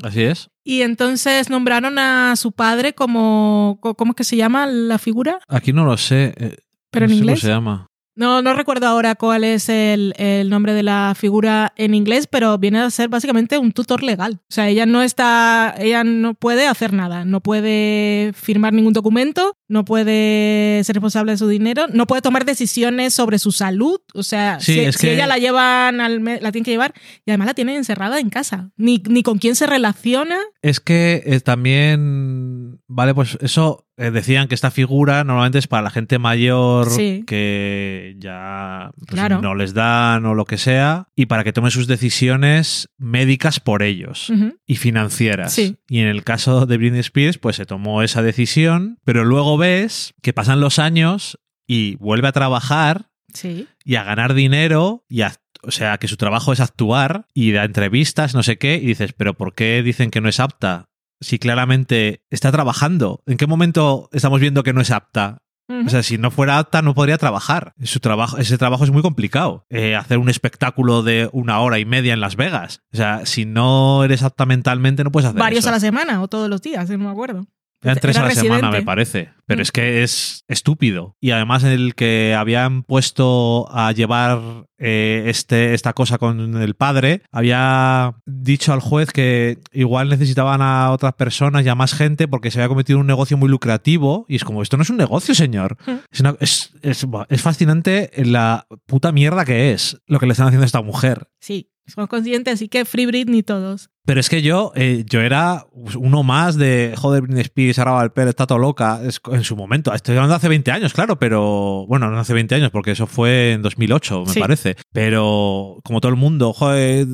Así 0.03 0.23
es. 0.23 0.49
Y 0.63 0.81
entonces 0.81 1.49
nombraron 1.49 1.97
a 1.99 2.35
su 2.35 2.51
padre 2.51 2.93
como, 2.93 3.77
co- 3.81 3.95
¿cómo 3.95 4.11
es 4.11 4.15
que 4.15 4.23
se 4.23 4.35
llama 4.37 4.65
la 4.67 4.97
figura? 4.97 5.39
Aquí 5.47 5.73
no 5.73 5.85
lo 5.85 5.97
sé. 5.97 6.33
eh, 6.37 6.57
Pero 6.91 7.07
no 7.07 7.13
en 7.13 7.17
sé 7.17 7.21
cómo 7.23 7.29
inglés. 7.31 7.39
se 7.41 7.47
llama. 7.47 7.86
No, 8.17 8.41
no 8.41 8.53
recuerdo 8.55 8.87
ahora 8.87 9.15
cuál 9.15 9.43
es 9.43 9.69
el, 9.69 10.13
el 10.17 10.49
nombre 10.49 10.73
de 10.73 10.81
la 10.83 11.13
figura 11.15 11.71
en 11.77 11.93
inglés, 11.93 12.27
pero 12.27 12.57
viene 12.57 12.79
a 12.79 12.89
ser 12.89 13.09
básicamente 13.09 13.57
un 13.59 13.71
tutor 13.71 14.01
legal. 14.03 14.39
O 14.41 14.45
sea, 14.53 14.67
ella 14.67 14.85
no 14.87 15.03
está, 15.03 15.75
ella 15.77 16.03
no 16.03 16.33
puede 16.33 16.67
hacer 16.67 16.93
nada, 16.93 17.25
no 17.25 17.41
puede 17.41 18.33
firmar 18.33 18.73
ningún 18.73 18.93
documento, 18.93 19.55
no 19.67 19.85
puede 19.85 20.83
ser 20.83 20.95
responsable 20.95 21.33
de 21.33 21.37
su 21.37 21.47
dinero, 21.47 21.85
no 21.93 22.07
puede 22.07 22.21
tomar 22.23 22.43
decisiones 22.43 23.13
sobre 23.13 23.37
su 23.39 23.51
salud. 23.51 24.01
O 24.13 24.23
sea, 24.23 24.59
Sí, 24.59 24.73
si, 24.73 24.79
es 24.79 24.95
si 24.95 25.07
que- 25.07 25.13
ella 25.13 25.27
la 25.27 25.37
llevan 25.37 26.01
al 26.01 26.23
la 26.23 26.51
tienen 26.51 26.63
que 26.65 26.71
llevar 26.71 26.93
y 27.25 27.29
además 27.31 27.47
la 27.47 27.53
tienen 27.53 27.75
encerrada 27.75 28.19
en 28.19 28.29
casa. 28.31 28.71
Ni, 28.77 29.01
ni 29.07 29.21
con 29.21 29.37
quién 29.37 29.55
se 29.55 29.67
relaciona. 29.67 30.39
Es 30.63 30.79
que 30.79 31.21
eh, 31.25 31.39
también, 31.39 32.66
vale, 32.87 33.13
pues 33.13 33.37
eso 33.41 33.85
eh, 33.97 34.11
decían 34.11 34.47
que 34.47 34.55
esta 34.55 34.71
figura 34.71 35.23
normalmente 35.23 35.57
es 35.59 35.67
para 35.67 35.83
la 35.83 35.89
gente 35.89 36.19
mayor 36.19 36.89
Sí. 36.89 37.23
que 37.27 38.15
ya 38.19 38.91
pues, 38.97 39.09
Claro. 39.11 39.41
no 39.41 39.55
les 39.55 39.73
dan 39.73 40.25
o 40.25 40.33
lo 40.35 40.45
que 40.45 40.57
sea 40.57 41.07
y 41.15 41.25
para 41.27 41.43
que 41.43 41.53
tome 41.53 41.71
sus 41.71 41.87
decisiones 41.87 42.89
médicas 42.97 43.59
por 43.59 43.83
ellos 43.83 44.31
y 44.65 44.75
financieras. 44.75 45.53
Sí. 45.53 45.77
Y 45.89 45.99
en 45.99 46.07
el 46.07 46.23
caso 46.23 46.65
de 46.65 46.77
Britney 46.77 46.99
Spears, 47.01 47.37
pues 47.37 47.55
se 47.57 47.65
tomó 47.65 48.01
esa 48.03 48.21
decisión, 48.21 48.99
pero 49.03 49.23
luego 49.25 49.57
ves 49.57 50.13
que 50.21 50.33
pasan 50.33 50.59
los 50.61 50.79
años 50.79 51.39
y 51.67 51.95
vuelve 51.97 52.27
a 52.27 52.31
trabajar 52.31 53.09
Sí. 53.33 53.67
y 53.83 53.95
a 53.95 54.03
ganar 54.03 54.33
dinero 54.33 55.03
y 55.09 55.21
a- 55.21 55.33
o 55.63 55.71
sea, 55.71 55.97
que 55.97 56.07
su 56.07 56.17
trabajo 56.17 56.53
es 56.53 56.59
actuar 56.59 57.25
y 57.33 57.51
da 57.51 57.63
entrevistas, 57.65 58.33
no 58.35 58.43
sé 58.43 58.57
qué, 58.57 58.75
y 58.75 58.85
dices, 58.85 59.13
pero 59.13 59.33
¿por 59.35 59.53
qué 59.55 59.81
dicen 59.83 60.11
que 60.11 60.21
no 60.21 60.29
es 60.29 60.39
apta? 60.39 60.89
Si 61.19 61.39
claramente 61.39 62.23
está 62.29 62.51
trabajando. 62.51 63.21
¿En 63.25 63.37
qué 63.37 63.47
momento 63.47 64.09
estamos 64.11 64.39
viendo 64.39 64.63
que 64.63 64.73
no 64.73 64.81
es 64.81 64.91
apta? 64.91 65.39
O 65.85 65.89
sea, 65.89 66.01
si 66.01 66.17
no 66.17 66.31
fuera 66.31 66.59
apta 66.59 66.81
no 66.81 66.95
podría 66.95 67.17
trabajar. 67.17 67.73
Su 67.83 67.99
trabajo, 67.99 68.37
ese 68.37 68.57
trabajo 68.57 68.85
es 68.85 68.91
muy 68.91 69.01
complicado. 69.01 69.65
Eh, 69.69 69.97
hacer 69.97 70.17
un 70.17 70.29
espectáculo 70.29 71.03
de 71.03 71.29
una 71.33 71.59
hora 71.59 71.77
y 71.77 71.83
media 71.83 72.13
en 72.13 72.21
Las 72.21 72.37
Vegas. 72.37 72.83
O 72.93 72.97
sea, 72.97 73.25
si 73.25 73.43
no 73.43 74.05
eres 74.05 74.23
apta 74.23 74.45
mentalmente 74.45 75.03
no 75.03 75.11
puedes 75.11 75.27
hacer 75.27 75.39
Varios 75.39 75.65
eso. 75.65 75.69
a 75.69 75.73
la 75.73 75.81
semana 75.81 76.21
o 76.21 76.29
todos 76.29 76.49
los 76.49 76.61
días, 76.61 76.89
no 76.89 76.97
me 76.99 77.09
acuerdo. 77.09 77.47
Eran 77.83 77.97
tres 77.99 78.17
a 78.17 78.23
la 78.23 78.31
semana, 78.31 78.71
me 78.71 78.81
parece. 78.81 79.29
Pero 79.45 79.59
Mm. 79.59 79.61
es 79.61 79.71
que 79.71 80.03
es 80.03 80.43
estúpido. 80.47 81.15
Y 81.21 81.31
además 81.31 81.63
el 81.63 81.93
que 81.95 82.35
habían 82.37 82.83
puesto 82.83 83.67
a 83.71 83.91
llevar 83.91 84.65
eh, 84.79 85.23
este, 85.27 85.73
esta 85.73 85.93
cosa 85.93 86.17
con 86.19 86.61
el 86.61 86.75
padre, 86.75 87.21
había 87.31 88.15
dicho 88.25 88.73
al 88.73 88.79
juez 88.79 89.11
que 89.11 89.57
igual 89.71 90.09
necesitaban 90.09 90.61
a 90.61 90.91
otras 90.91 91.13
personas 91.13 91.65
y 91.65 91.69
a 91.69 91.75
más 91.75 91.93
gente 91.93 92.27
porque 92.27 92.51
se 92.51 92.59
había 92.59 92.69
cometido 92.69 92.99
un 92.99 93.07
negocio 93.07 93.37
muy 93.37 93.49
lucrativo. 93.49 94.25
Y 94.27 94.35
es 94.35 94.43
como, 94.43 94.61
esto 94.61 94.77
no 94.77 94.83
es 94.83 94.89
un 94.89 94.97
negocio, 94.97 95.33
señor. 95.33 95.77
Mm. 95.87 95.91
Es, 96.11 96.19
una- 96.19 96.35
es- 96.39 96.73
es 96.83 97.41
fascinante 97.41 98.11
la 98.17 98.67
puta 98.85 99.11
mierda 99.11 99.45
que 99.45 99.71
es 99.71 99.99
lo 100.07 100.19
que 100.19 100.25
le 100.25 100.33
están 100.33 100.47
haciendo 100.47 100.63
a 100.63 100.67
esta 100.67 100.81
mujer. 100.81 101.27
Sí, 101.39 101.71
somos 101.85 102.09
conscientes, 102.09 102.55
así 102.55 102.67
que 102.67 102.85
Free 102.85 103.05
Britney 103.05 103.43
todos. 103.43 103.89
Pero 104.07 104.21
es 104.21 104.29
que 104.29 104.41
yo, 104.41 104.71
eh, 104.75 105.03
yo 105.05 105.19
era 105.19 105.65
uno 105.97 106.23
más 106.23 106.55
de, 106.55 106.93
joder, 106.97 107.23
Britney 107.23 107.41
Spears, 107.41 107.77
araba 107.77 108.01
el 108.03 108.11
pelo, 108.11 108.29
está 108.29 108.47
todo 108.47 108.57
loca, 108.57 109.01
es- 109.05 109.19
en 109.33 109.43
su 109.43 109.57
momento. 109.57 109.93
Estoy 109.93 110.15
hablando 110.15 110.31
de 110.33 110.37
hace 110.37 110.47
20 110.47 110.71
años, 110.71 110.93
claro, 110.93 111.19
pero, 111.19 111.85
bueno, 111.89 112.09
no 112.09 112.17
hace 112.17 112.33
20 112.33 112.55
años, 112.55 112.71
porque 112.71 112.91
eso 112.91 113.05
fue 113.05 113.51
en 113.51 113.61
2008, 113.61 114.23
me 114.25 114.33
Sí. 114.33 114.39
parece. 114.39 114.77
Pero, 114.93 115.79
como 115.83 115.99
todo 115.99 116.09
el 116.09 116.15
mundo, 116.17 116.53
joder, 116.53 117.05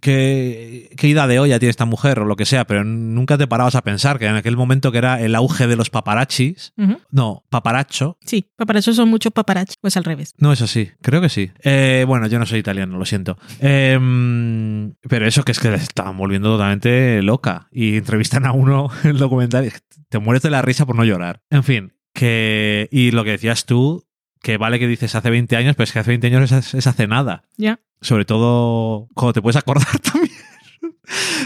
¿qué, 0.00 0.90
qué 0.96 1.06
ida 1.08 1.28
de 1.28 1.38
olla 1.38 1.58
tiene 1.60 1.70
esta 1.70 1.84
mujer 1.84 2.18
o 2.18 2.24
lo 2.24 2.34
que 2.34 2.44
sea, 2.46 2.66
pero 2.66 2.82
nunca 2.84 3.38
te 3.38 3.46
parabas 3.46 3.76
a 3.76 3.82
pensar 3.82 4.18
que 4.18 4.26
en 4.26 4.34
aquel 4.34 4.56
momento 4.56 4.90
que 4.90 4.98
era 4.98 5.20
el 5.20 5.36
auge 5.36 5.68
de 5.68 5.76
los 5.76 5.88
paparachis, 5.90 6.72
no, 7.12 7.44
paparacho, 7.48 8.18
Sí, 8.24 8.50
para 8.56 8.80
eso 8.80 8.92
son 8.92 9.08
muchos 9.08 9.32
paparazzi, 9.32 9.74
pues 9.80 9.96
al 9.96 10.02
revés. 10.04 10.34
no 10.38 10.52
es 10.52 10.62
así, 10.62 10.90
creo 11.00 11.20
que 11.20 11.28
sí. 11.28 11.52
Eh, 11.62 12.04
bueno, 12.08 12.26
yo 12.26 12.40
no 12.40 12.46
soy 12.46 12.58
italiano, 12.58 12.98
lo 12.98 13.04
siento. 13.04 13.38
Em, 13.60 14.94
pero 15.08 15.26
eso 15.26 15.42
que 15.44 15.52
es 15.52 15.60
que 15.60 15.70
la 15.70 15.76
estaban 15.76 16.16
volviendo 16.16 16.39
totalmente 16.48 17.22
loca. 17.22 17.68
Y 17.70 17.96
entrevistan 17.96 18.46
a 18.46 18.52
uno 18.52 18.88
en 19.04 19.10
el 19.10 19.18
documental 19.18 19.66
y 19.66 19.72
te 20.08 20.18
mueres 20.18 20.42
de 20.42 20.50
la 20.50 20.62
risa 20.62 20.86
por 20.86 20.96
no 20.96 21.04
llorar. 21.04 21.42
En 21.50 21.64
fin, 21.64 21.92
que. 22.14 22.88
Y 22.90 23.10
lo 23.10 23.24
que 23.24 23.32
decías 23.32 23.66
tú, 23.66 24.06
que 24.40 24.56
vale 24.56 24.78
que 24.78 24.88
dices 24.88 25.14
hace 25.14 25.30
20 25.30 25.56
años, 25.56 25.76
pero 25.76 25.84
es 25.84 25.92
que 25.92 25.98
hace 25.98 26.10
20 26.10 26.26
años 26.26 26.52
es, 26.52 26.74
es 26.74 26.86
hace 26.86 27.06
nada. 27.06 27.44
Ya. 27.56 27.80
Sobre 28.00 28.24
todo 28.24 29.08
cuando 29.14 29.34
te 29.34 29.42
puedes 29.42 29.56
acordar 29.56 29.98
también. 30.12 30.34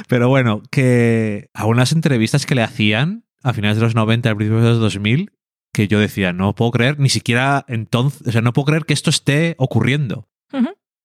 Pero 0.08 0.28
bueno, 0.28 0.62
que 0.70 1.50
a 1.54 1.66
unas 1.66 1.92
entrevistas 1.92 2.46
que 2.46 2.54
le 2.54 2.62
hacían 2.62 3.24
a 3.42 3.52
finales 3.52 3.76
de 3.76 3.82
los 3.82 3.94
90, 3.94 4.28
al 4.28 4.36
principio 4.36 4.62
de 4.62 4.70
los 4.70 4.80
2000, 4.80 5.32
que 5.72 5.88
yo 5.88 5.98
decía, 5.98 6.32
no 6.32 6.54
puedo 6.54 6.70
creer, 6.70 6.98
ni 6.98 7.08
siquiera 7.08 7.64
entonces, 7.68 8.26
o 8.26 8.32
sea, 8.32 8.40
no 8.40 8.52
puedo 8.52 8.66
creer 8.66 8.84
que 8.84 8.94
esto 8.94 9.10
esté 9.10 9.54
ocurriendo. 9.58 10.28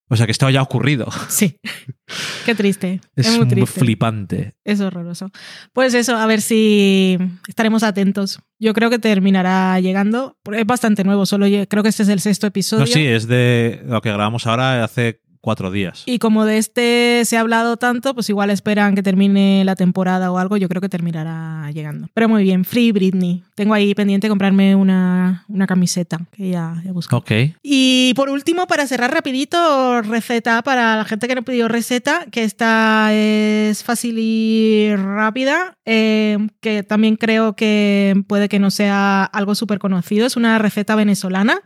O 0.09 0.15
sea, 0.15 0.25
que 0.25 0.31
esto 0.31 0.47
haya 0.47 0.61
ocurrido. 0.61 1.07
Sí. 1.27 1.57
Qué 2.45 2.55
triste. 2.55 2.99
Es, 3.15 3.27
Es 3.27 3.37
muy 3.37 3.47
triste. 3.47 3.79
flipante. 3.79 4.55
Es 4.63 4.81
horroroso. 4.81 5.31
Pues 5.73 5.93
eso, 5.93 6.17
a 6.17 6.25
ver 6.25 6.41
si 6.41 7.17
estaremos 7.47 7.83
atentos. 7.83 8.39
Yo 8.59 8.73
creo 8.73 8.89
que 8.89 8.97
terminará 8.99 9.79
llegando. 9.79 10.37
Es 10.51 10.65
bastante 10.65 11.03
nuevo, 11.03 11.25
solo 11.27 11.45
creo 11.67 11.83
que 11.83 11.89
este 11.89 12.03
es 12.03 12.09
el 12.09 12.19
sexto 12.19 12.47
episodio. 12.47 12.81
No, 12.81 12.87
sí, 12.87 13.05
es 13.05 13.27
de 13.27 13.83
lo 13.85 14.01
que 14.01 14.09
grabamos 14.09 14.47
ahora 14.47 14.83
hace 14.83 15.21
cuatro 15.41 15.71
días. 15.71 16.03
Y 16.05 16.19
como 16.19 16.45
de 16.45 16.57
este 16.57 17.23
se 17.25 17.37
ha 17.37 17.41
hablado 17.41 17.77
tanto, 17.77 18.13
pues 18.13 18.29
igual 18.29 18.49
esperan 18.49 18.95
que 18.95 19.03
termine 19.03 19.63
la 19.65 19.75
temporada 19.75 20.31
o 20.31 20.37
algo. 20.37 20.57
Yo 20.57 20.69
creo 20.69 20.81
que 20.81 20.89
terminará 20.89 21.69
llegando. 21.71 22.07
Pero 22.13 22.29
muy 22.29 22.43
bien, 22.43 22.65
Free 22.65 22.91
Britney. 22.91 23.43
Tengo 23.55 23.73
ahí 23.73 23.93
pendiente 23.95 24.29
comprarme 24.29 24.75
una, 24.75 25.45
una 25.47 25.67
camiseta 25.67 26.19
que 26.31 26.49
ya, 26.49 26.81
ya 26.83 26.91
busco. 26.91 27.17
Ok. 27.17 27.31
Y 27.63 28.13
por 28.15 28.29
último, 28.29 28.67
para 28.67 28.87
cerrar 28.87 29.13
rapidito, 29.13 30.01
receta 30.01 30.61
para 30.61 30.97
la 30.97 31.05
gente 31.05 31.27
que 31.27 31.35
no 31.35 31.43
pidió 31.43 31.67
receta, 31.67 32.25
que 32.31 32.43
esta 32.43 33.13
es 33.13 33.83
fácil 33.83 34.17
y 34.19 34.95
rápida, 34.95 35.77
eh, 35.85 36.37
que 36.61 36.83
también 36.83 37.15
creo 37.15 37.55
que 37.55 38.23
puede 38.27 38.49
que 38.49 38.59
no 38.59 38.71
sea 38.71 39.23
algo 39.23 39.55
súper 39.55 39.79
conocido. 39.79 40.25
Es 40.25 40.35
una 40.35 40.57
receta 40.59 40.95
venezolana, 40.95 41.61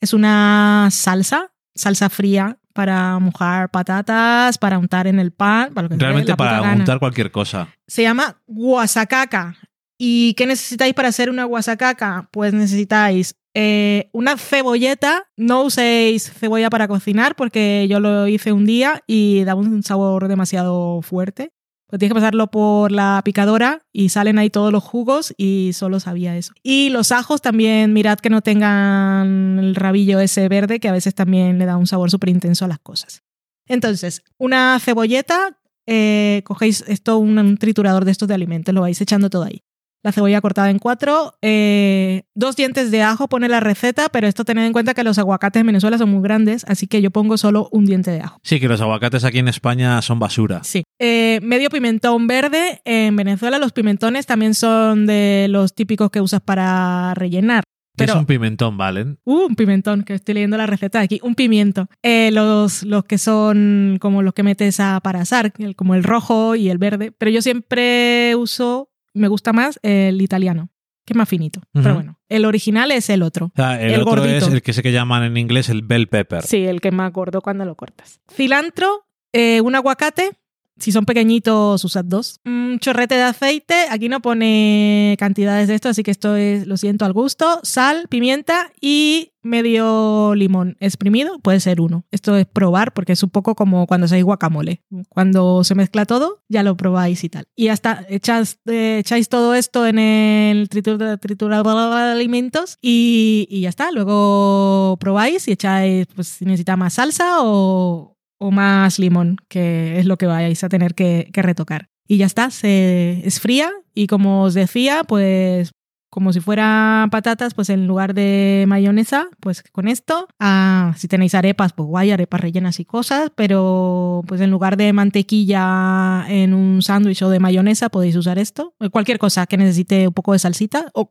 es 0.00 0.12
una 0.12 0.88
salsa, 0.90 1.52
salsa 1.74 2.08
fría 2.08 2.58
para 2.74 3.18
mojar 3.18 3.70
patatas, 3.70 4.58
para 4.58 4.78
untar 4.78 5.06
en 5.06 5.18
el 5.18 5.30
pan, 5.32 5.72
para 5.72 5.84
lo 5.84 5.88
que 5.88 5.96
Realmente 5.96 6.36
para 6.36 6.60
gana. 6.60 6.74
untar 6.74 6.98
cualquier 6.98 7.30
cosa. 7.30 7.68
Se 7.86 8.02
llama 8.02 8.36
guasacaca. 8.46 9.56
¿Y 9.96 10.34
qué 10.34 10.44
necesitáis 10.46 10.92
para 10.92 11.08
hacer 11.08 11.30
una 11.30 11.44
guasacaca? 11.44 12.28
Pues 12.32 12.52
necesitáis 12.52 13.36
eh, 13.54 14.10
una 14.12 14.36
cebolleta. 14.36 15.28
No 15.36 15.62
uséis 15.62 16.30
cebolla 16.32 16.68
para 16.68 16.88
cocinar 16.88 17.36
porque 17.36 17.86
yo 17.88 18.00
lo 18.00 18.26
hice 18.26 18.52
un 18.52 18.66
día 18.66 19.02
y 19.06 19.44
da 19.44 19.54
un 19.54 19.82
sabor 19.84 20.26
demasiado 20.28 21.00
fuerte. 21.00 21.52
Pues 21.86 21.98
tienes 21.98 22.12
que 22.12 22.20
pasarlo 22.20 22.50
por 22.50 22.92
la 22.92 23.20
picadora 23.24 23.82
y 23.92 24.08
salen 24.08 24.38
ahí 24.38 24.50
todos 24.50 24.72
los 24.72 24.82
jugos 24.82 25.34
y 25.36 25.72
solo 25.74 26.00
sabía 26.00 26.36
eso. 26.36 26.52
Y 26.62 26.88
los 26.88 27.12
ajos 27.12 27.42
también, 27.42 27.92
mirad 27.92 28.18
que 28.18 28.30
no 28.30 28.40
tengan 28.40 29.58
el 29.58 29.74
rabillo 29.74 30.18
ese 30.20 30.48
verde 30.48 30.80
que 30.80 30.88
a 30.88 30.92
veces 30.92 31.14
también 31.14 31.58
le 31.58 31.66
da 31.66 31.76
un 31.76 31.86
sabor 31.86 32.10
súper 32.10 32.30
intenso 32.30 32.64
a 32.64 32.68
las 32.68 32.78
cosas. 32.78 33.22
Entonces, 33.66 34.22
una 34.38 34.78
cebolleta, 34.80 35.58
eh, 35.86 36.42
cogéis 36.44 36.84
esto, 36.88 37.18
un, 37.18 37.38
un 37.38 37.56
triturador 37.58 38.04
de 38.04 38.12
estos 38.12 38.28
de 38.28 38.34
alimentos, 38.34 38.74
lo 38.74 38.80
vais 38.80 39.00
echando 39.00 39.30
todo 39.30 39.44
ahí. 39.44 39.62
La 40.04 40.12
cebolla 40.12 40.42
cortada 40.42 40.68
en 40.68 40.78
cuatro, 40.78 41.32
eh, 41.40 42.24
dos 42.34 42.56
dientes 42.56 42.90
de 42.90 43.00
ajo 43.00 43.26
pone 43.26 43.48
la 43.48 43.60
receta, 43.60 44.10
pero 44.10 44.26
esto 44.26 44.44
tened 44.44 44.66
en 44.66 44.74
cuenta 44.74 44.92
que 44.92 45.02
los 45.02 45.18
aguacates 45.18 45.60
en 45.60 45.66
Venezuela 45.66 45.96
son 45.96 46.10
muy 46.10 46.22
grandes, 46.22 46.66
así 46.68 46.86
que 46.86 47.00
yo 47.00 47.10
pongo 47.10 47.38
solo 47.38 47.70
un 47.72 47.86
diente 47.86 48.10
de 48.10 48.20
ajo. 48.20 48.38
Sí, 48.42 48.60
que 48.60 48.68
los 48.68 48.82
aguacates 48.82 49.24
aquí 49.24 49.38
en 49.38 49.48
España 49.48 50.02
son 50.02 50.18
basura. 50.18 50.62
Sí. 50.62 50.84
Eh, 51.00 51.40
medio 51.42 51.70
pimentón 51.70 52.26
verde. 52.26 52.82
En 52.84 53.16
Venezuela 53.16 53.58
los 53.58 53.72
pimentones 53.72 54.26
también 54.26 54.52
son 54.52 55.06
de 55.06 55.46
los 55.48 55.74
típicos 55.74 56.10
que 56.10 56.20
usas 56.20 56.42
para 56.42 57.14
rellenar. 57.14 57.64
Pero, 57.96 58.12
es 58.12 58.18
un 58.18 58.26
pimentón, 58.26 58.76
¿valen? 58.76 59.18
Uh, 59.24 59.46
un 59.46 59.54
pimentón, 59.54 60.02
que 60.02 60.14
estoy 60.14 60.34
leyendo 60.34 60.56
la 60.56 60.66
receta 60.66 60.98
de 60.98 61.04
aquí. 61.04 61.20
Un 61.22 61.34
pimiento. 61.34 61.86
Eh, 62.02 62.30
los, 62.32 62.82
los 62.82 63.04
que 63.04 63.18
son 63.18 63.98
como 64.00 64.20
los 64.22 64.34
que 64.34 64.42
metes 64.42 64.80
a, 64.80 65.00
para 65.00 65.20
asar, 65.20 65.52
como 65.76 65.94
el 65.94 66.02
rojo 66.02 66.56
y 66.56 66.68
el 66.68 66.78
verde. 66.78 67.12
Pero 67.16 67.30
yo 67.30 67.40
siempre 67.40 68.34
uso, 68.36 68.90
me 69.14 69.28
gusta 69.28 69.52
más 69.52 69.78
el 69.82 70.20
italiano, 70.20 70.68
que 71.06 71.12
es 71.12 71.16
más 71.16 71.28
finito. 71.28 71.60
Pero 71.72 71.94
bueno, 71.94 72.18
el 72.28 72.44
original 72.44 72.90
es 72.90 73.08
el 73.10 73.22
otro. 73.22 73.46
O 73.46 73.52
sea, 73.56 73.80
el, 73.80 73.94
El 73.94 74.00
otro 74.02 74.22
gordito. 74.22 74.46
es 74.46 74.52
el 74.52 74.62
que 74.62 74.72
sé 74.72 74.82
que 74.82 74.92
llaman 74.92 75.22
en 75.22 75.36
inglés 75.36 75.68
el 75.68 75.82
bell 75.82 76.08
pepper. 76.08 76.42
Sí, 76.42 76.64
el 76.64 76.80
que 76.80 76.88
es 76.88 76.94
más 76.94 77.12
gordo 77.12 77.40
cuando 77.40 77.64
lo 77.64 77.74
cortas. 77.76 78.20
Cilantro, 78.32 79.06
eh, 79.32 79.60
un 79.60 79.74
aguacate. 79.74 80.32
Si 80.78 80.90
son 80.92 81.04
pequeñitos, 81.04 81.84
usad 81.84 82.04
dos. 82.04 82.40
Un 82.44 82.78
chorrete 82.80 83.14
de 83.14 83.22
aceite. 83.22 83.74
Aquí 83.90 84.08
no 84.08 84.20
pone 84.20 85.16
cantidades 85.18 85.68
de 85.68 85.74
esto, 85.76 85.88
así 85.88 86.02
que 86.02 86.10
esto 86.10 86.34
es, 86.36 86.66
lo 86.66 86.76
siento, 86.76 87.04
al 87.04 87.12
gusto. 87.12 87.60
Sal, 87.62 88.06
pimienta 88.08 88.72
y 88.80 89.30
medio 89.42 90.34
limón 90.34 90.76
exprimido. 90.80 91.38
Puede 91.38 91.60
ser 91.60 91.80
uno. 91.80 92.04
Esto 92.10 92.36
es 92.36 92.46
probar 92.46 92.92
porque 92.92 93.12
es 93.12 93.22
un 93.22 93.30
poco 93.30 93.54
como 93.54 93.86
cuando 93.86 94.06
hacéis 94.06 94.24
guacamole. 94.24 94.82
Cuando 95.10 95.62
se 95.64 95.74
mezcla 95.76 96.06
todo, 96.06 96.42
ya 96.48 96.62
lo 96.62 96.76
probáis 96.76 97.22
y 97.22 97.28
tal. 97.28 97.44
Y 97.54 97.68
hasta 97.68 98.04
echas, 98.08 98.58
eh, 98.66 98.98
echáis 98.98 99.28
todo 99.28 99.54
esto 99.54 99.86
en 99.86 99.98
el 100.00 100.68
tritur- 100.68 101.20
triturador 101.20 101.94
de 101.94 102.12
alimentos 102.12 102.78
y, 102.82 103.46
y 103.48 103.60
ya 103.60 103.68
está. 103.68 103.92
Luego 103.92 104.96
probáis 104.98 105.46
y 105.46 105.52
echáis, 105.52 106.06
pues 106.14 106.26
si 106.28 106.44
necesita 106.46 106.76
más 106.76 106.94
salsa 106.94 107.36
o, 107.42 108.13
o 108.38 108.50
más 108.50 108.98
limón, 108.98 109.36
que 109.48 109.98
es 109.98 110.06
lo 110.06 110.16
que 110.18 110.26
vais 110.26 110.62
a 110.64 110.68
tener 110.68 110.94
que, 110.94 111.30
que 111.32 111.42
retocar. 111.42 111.88
Y 112.06 112.18
ya 112.18 112.26
está, 112.26 112.50
se 112.50 113.26
esfría 113.26 113.70
y 113.94 114.06
como 114.06 114.42
os 114.42 114.54
decía, 114.54 115.02
pues 115.06 115.70
como 116.10 116.32
si 116.32 116.38
fueran 116.38 117.10
patatas, 117.10 117.54
pues 117.54 117.70
en 117.70 117.88
lugar 117.88 118.14
de 118.14 118.66
mayonesa, 118.68 119.26
pues 119.40 119.64
con 119.72 119.88
esto. 119.88 120.28
Ah, 120.38 120.94
si 120.96 121.08
tenéis 121.08 121.34
arepas, 121.34 121.72
pues 121.72 121.88
guay, 121.88 122.12
arepas 122.12 122.40
rellenas 122.40 122.78
y 122.78 122.84
cosas, 122.84 123.32
pero 123.34 124.22
pues 124.28 124.40
en 124.40 124.50
lugar 124.52 124.76
de 124.76 124.92
mantequilla 124.92 126.24
en 126.28 126.54
un 126.54 126.82
sándwich 126.82 127.22
o 127.22 127.30
de 127.30 127.40
mayonesa, 127.40 127.88
podéis 127.88 128.14
usar 128.16 128.38
esto. 128.38 128.74
Eh, 128.80 128.90
Cualquier 128.90 129.18
cosa 129.18 129.46
que 129.46 129.56
necesite 129.56 130.06
un 130.08 130.14
poco 130.14 130.32
de 130.32 130.38
salsita. 130.38 130.90
O 130.94 131.08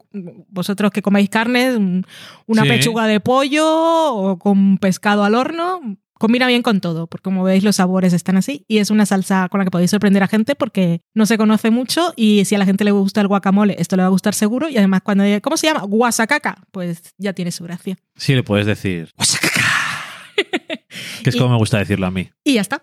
vosotros 0.49 0.91
que 0.91 1.01
comáis 1.01 1.29
carne, 1.29 1.75
un- 1.75 2.05
una 2.47 2.63
Sí. 2.63 2.69
pechuga 2.69 3.05
de 3.07 3.19
pollo 3.19 3.65
o 4.15 4.38
con 4.39 4.77
pescado 4.77 5.23
al 5.25 5.36
horno. 5.36 5.81
Combina 6.23 6.47
bien 6.47 6.62
con 6.62 6.79
todo, 6.79 7.07
porque 7.07 7.23
como 7.23 7.43
veis 7.43 7.65
los 7.65 7.75
sabores 7.75 8.13
están 8.13 8.38
así 8.38 8.63
y 8.69 8.77
es 8.77 8.89
una 8.91 9.05
salsa 9.05 9.49
con 9.49 9.59
la 9.59 9.65
que 9.65 9.71
podéis 9.71 9.91
sorprender 9.91 10.23
a 10.23 10.29
gente 10.29 10.55
porque 10.55 11.01
no 11.13 11.25
se 11.25 11.38
conoce 11.38 11.69
mucho 11.69 12.13
y 12.15 12.45
si 12.45 12.55
a 12.55 12.59
la 12.59 12.65
gente 12.65 12.86
le 12.86 12.91
gusta 12.91 13.19
el 13.19 13.27
guacamole, 13.27 13.75
esto 13.77 13.97
le 13.97 14.03
va 14.03 14.07
a 14.07 14.09
gustar 14.12 14.33
seguro 14.33 14.69
y 14.69 14.77
además 14.77 15.01
cuando 15.03 15.25
diga, 15.25 15.41
¿cómo 15.41 15.57
se 15.57 15.67
llama? 15.67 15.81
Guasacaca, 15.81 16.63
pues 16.71 17.13
ya 17.17 17.33
tiene 17.33 17.51
su 17.51 17.65
gracia. 17.65 17.97
Sí, 18.15 18.36
le 18.36 18.43
puedes 18.43 18.65
decir. 18.65 19.12
"Guasacaca", 19.17 19.62
que 21.23 21.29
es 21.29 21.36
Y- 21.36 21.38
como 21.38 21.49
me 21.51 21.57
gusta 21.57 21.79
decirlo 21.79 22.07
a 22.07 22.12
mí. 22.12 22.29
Y 22.45 22.53
ya 22.53 22.62
está. 22.62 22.79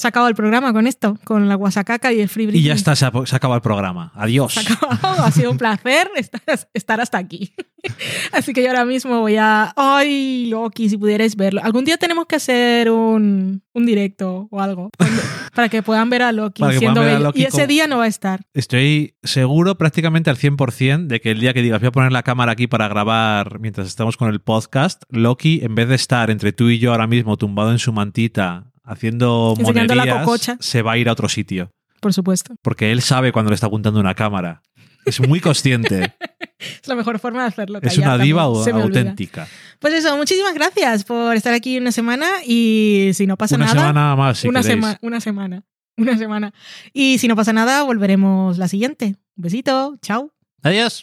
Se 0.00 0.08
acaba 0.08 0.30
el 0.30 0.34
programa 0.34 0.72
con 0.72 0.86
esto, 0.86 1.18
con 1.24 1.46
la 1.46 1.56
guasacaca 1.56 2.10
y 2.10 2.22
el 2.22 2.30
free 2.30 2.48
Y 2.56 2.62
ya 2.62 2.72
está, 2.72 2.96
se, 2.96 3.04
ha, 3.04 3.12
se 3.26 3.36
acaba 3.36 3.54
el 3.56 3.60
programa. 3.60 4.10
Adiós. 4.14 4.54
Se 4.54 4.60
ha 4.60 4.62
acabado. 4.62 5.24
Ha 5.24 5.30
sido 5.30 5.50
un 5.50 5.58
placer 5.58 6.08
estar, 6.16 6.40
estar 6.72 7.02
hasta 7.02 7.18
aquí. 7.18 7.52
Así 8.32 8.54
que 8.54 8.62
yo 8.62 8.68
ahora 8.70 8.86
mismo 8.86 9.20
voy 9.20 9.36
a. 9.36 9.74
¡Ay, 9.76 10.46
Loki! 10.46 10.88
Si 10.88 10.96
pudierais 10.96 11.36
verlo. 11.36 11.60
Algún 11.62 11.84
día 11.84 11.98
tenemos 11.98 12.24
que 12.24 12.36
hacer 12.36 12.90
un, 12.90 13.62
un 13.74 13.84
directo 13.86 14.48
o 14.50 14.60
algo 14.62 14.88
para 15.54 15.68
que 15.68 15.82
puedan 15.82 16.08
ver 16.08 16.22
a 16.22 16.32
Loki 16.32 16.62
Para 16.62 16.78
siendo 16.78 17.02
bello. 17.02 17.18
Loki 17.18 17.40
Y 17.42 17.44
ese 17.44 17.50
como- 17.52 17.66
día 17.66 17.86
no 17.86 17.98
va 17.98 18.04
a 18.04 18.08
estar. 18.08 18.40
Estoy 18.54 19.16
seguro 19.22 19.76
prácticamente 19.76 20.30
al 20.30 20.38
100% 20.38 21.08
de 21.08 21.20
que 21.20 21.30
el 21.32 21.40
día 21.40 21.52
que 21.52 21.60
digas 21.60 21.78
voy 21.80 21.88
a 21.88 21.92
poner 21.92 22.12
la 22.12 22.22
cámara 22.22 22.52
aquí 22.52 22.66
para 22.66 22.88
grabar 22.88 23.60
mientras 23.60 23.86
estamos 23.86 24.16
con 24.16 24.30
el 24.30 24.40
podcast, 24.40 25.02
Loki, 25.10 25.60
en 25.62 25.74
vez 25.74 25.88
de 25.90 25.96
estar 25.96 26.30
entre 26.30 26.52
tú 26.54 26.70
y 26.70 26.78
yo 26.78 26.92
ahora 26.92 27.06
mismo 27.06 27.36
tumbado 27.36 27.70
en 27.70 27.78
su 27.78 27.92
mantita 27.92 28.69
haciendo 28.90 29.54
monerías, 29.60 30.26
se 30.60 30.82
va 30.82 30.92
a 30.92 30.98
ir 30.98 31.08
a 31.08 31.12
otro 31.12 31.28
sitio. 31.28 31.70
Por 32.00 32.12
supuesto. 32.12 32.54
Porque 32.62 32.92
él 32.92 33.02
sabe 33.02 33.32
cuando 33.32 33.50
le 33.50 33.54
está 33.54 33.66
apuntando 33.66 34.00
una 34.00 34.14
cámara. 34.14 34.62
Es 35.06 35.20
muy 35.20 35.40
consciente. 35.40 36.14
Es 36.60 36.86
la 36.88 36.94
mejor 36.94 37.18
forma 37.18 37.40
de 37.40 37.48
hacerlo. 37.48 37.78
es 37.80 37.96
una 37.96 38.18
diva 38.18 38.42
auténtica. 38.42 39.48
Pues 39.78 39.94
eso, 39.94 40.14
muchísimas 40.18 40.52
gracias 40.52 41.04
por 41.04 41.34
estar 41.34 41.54
aquí 41.54 41.78
una 41.78 41.90
semana 41.90 42.26
y 42.46 43.12
si 43.14 43.26
no 43.26 43.38
pasa 43.38 43.56
una 43.56 43.64
nada. 43.64 43.80
semana 43.80 44.14
más, 44.16 44.38
si 44.40 44.48
una, 44.48 44.62
sema- 44.62 44.98
una 45.00 45.20
semana. 45.20 45.62
Una 45.96 46.18
semana. 46.18 46.52
Y 46.92 47.16
si 47.16 47.28
no 47.28 47.36
pasa 47.36 47.54
nada, 47.54 47.82
volveremos 47.82 48.58
la 48.58 48.68
siguiente. 48.68 49.16
Un 49.36 49.42
besito. 49.42 49.96
Chao. 50.02 50.32
Adiós. 50.62 51.02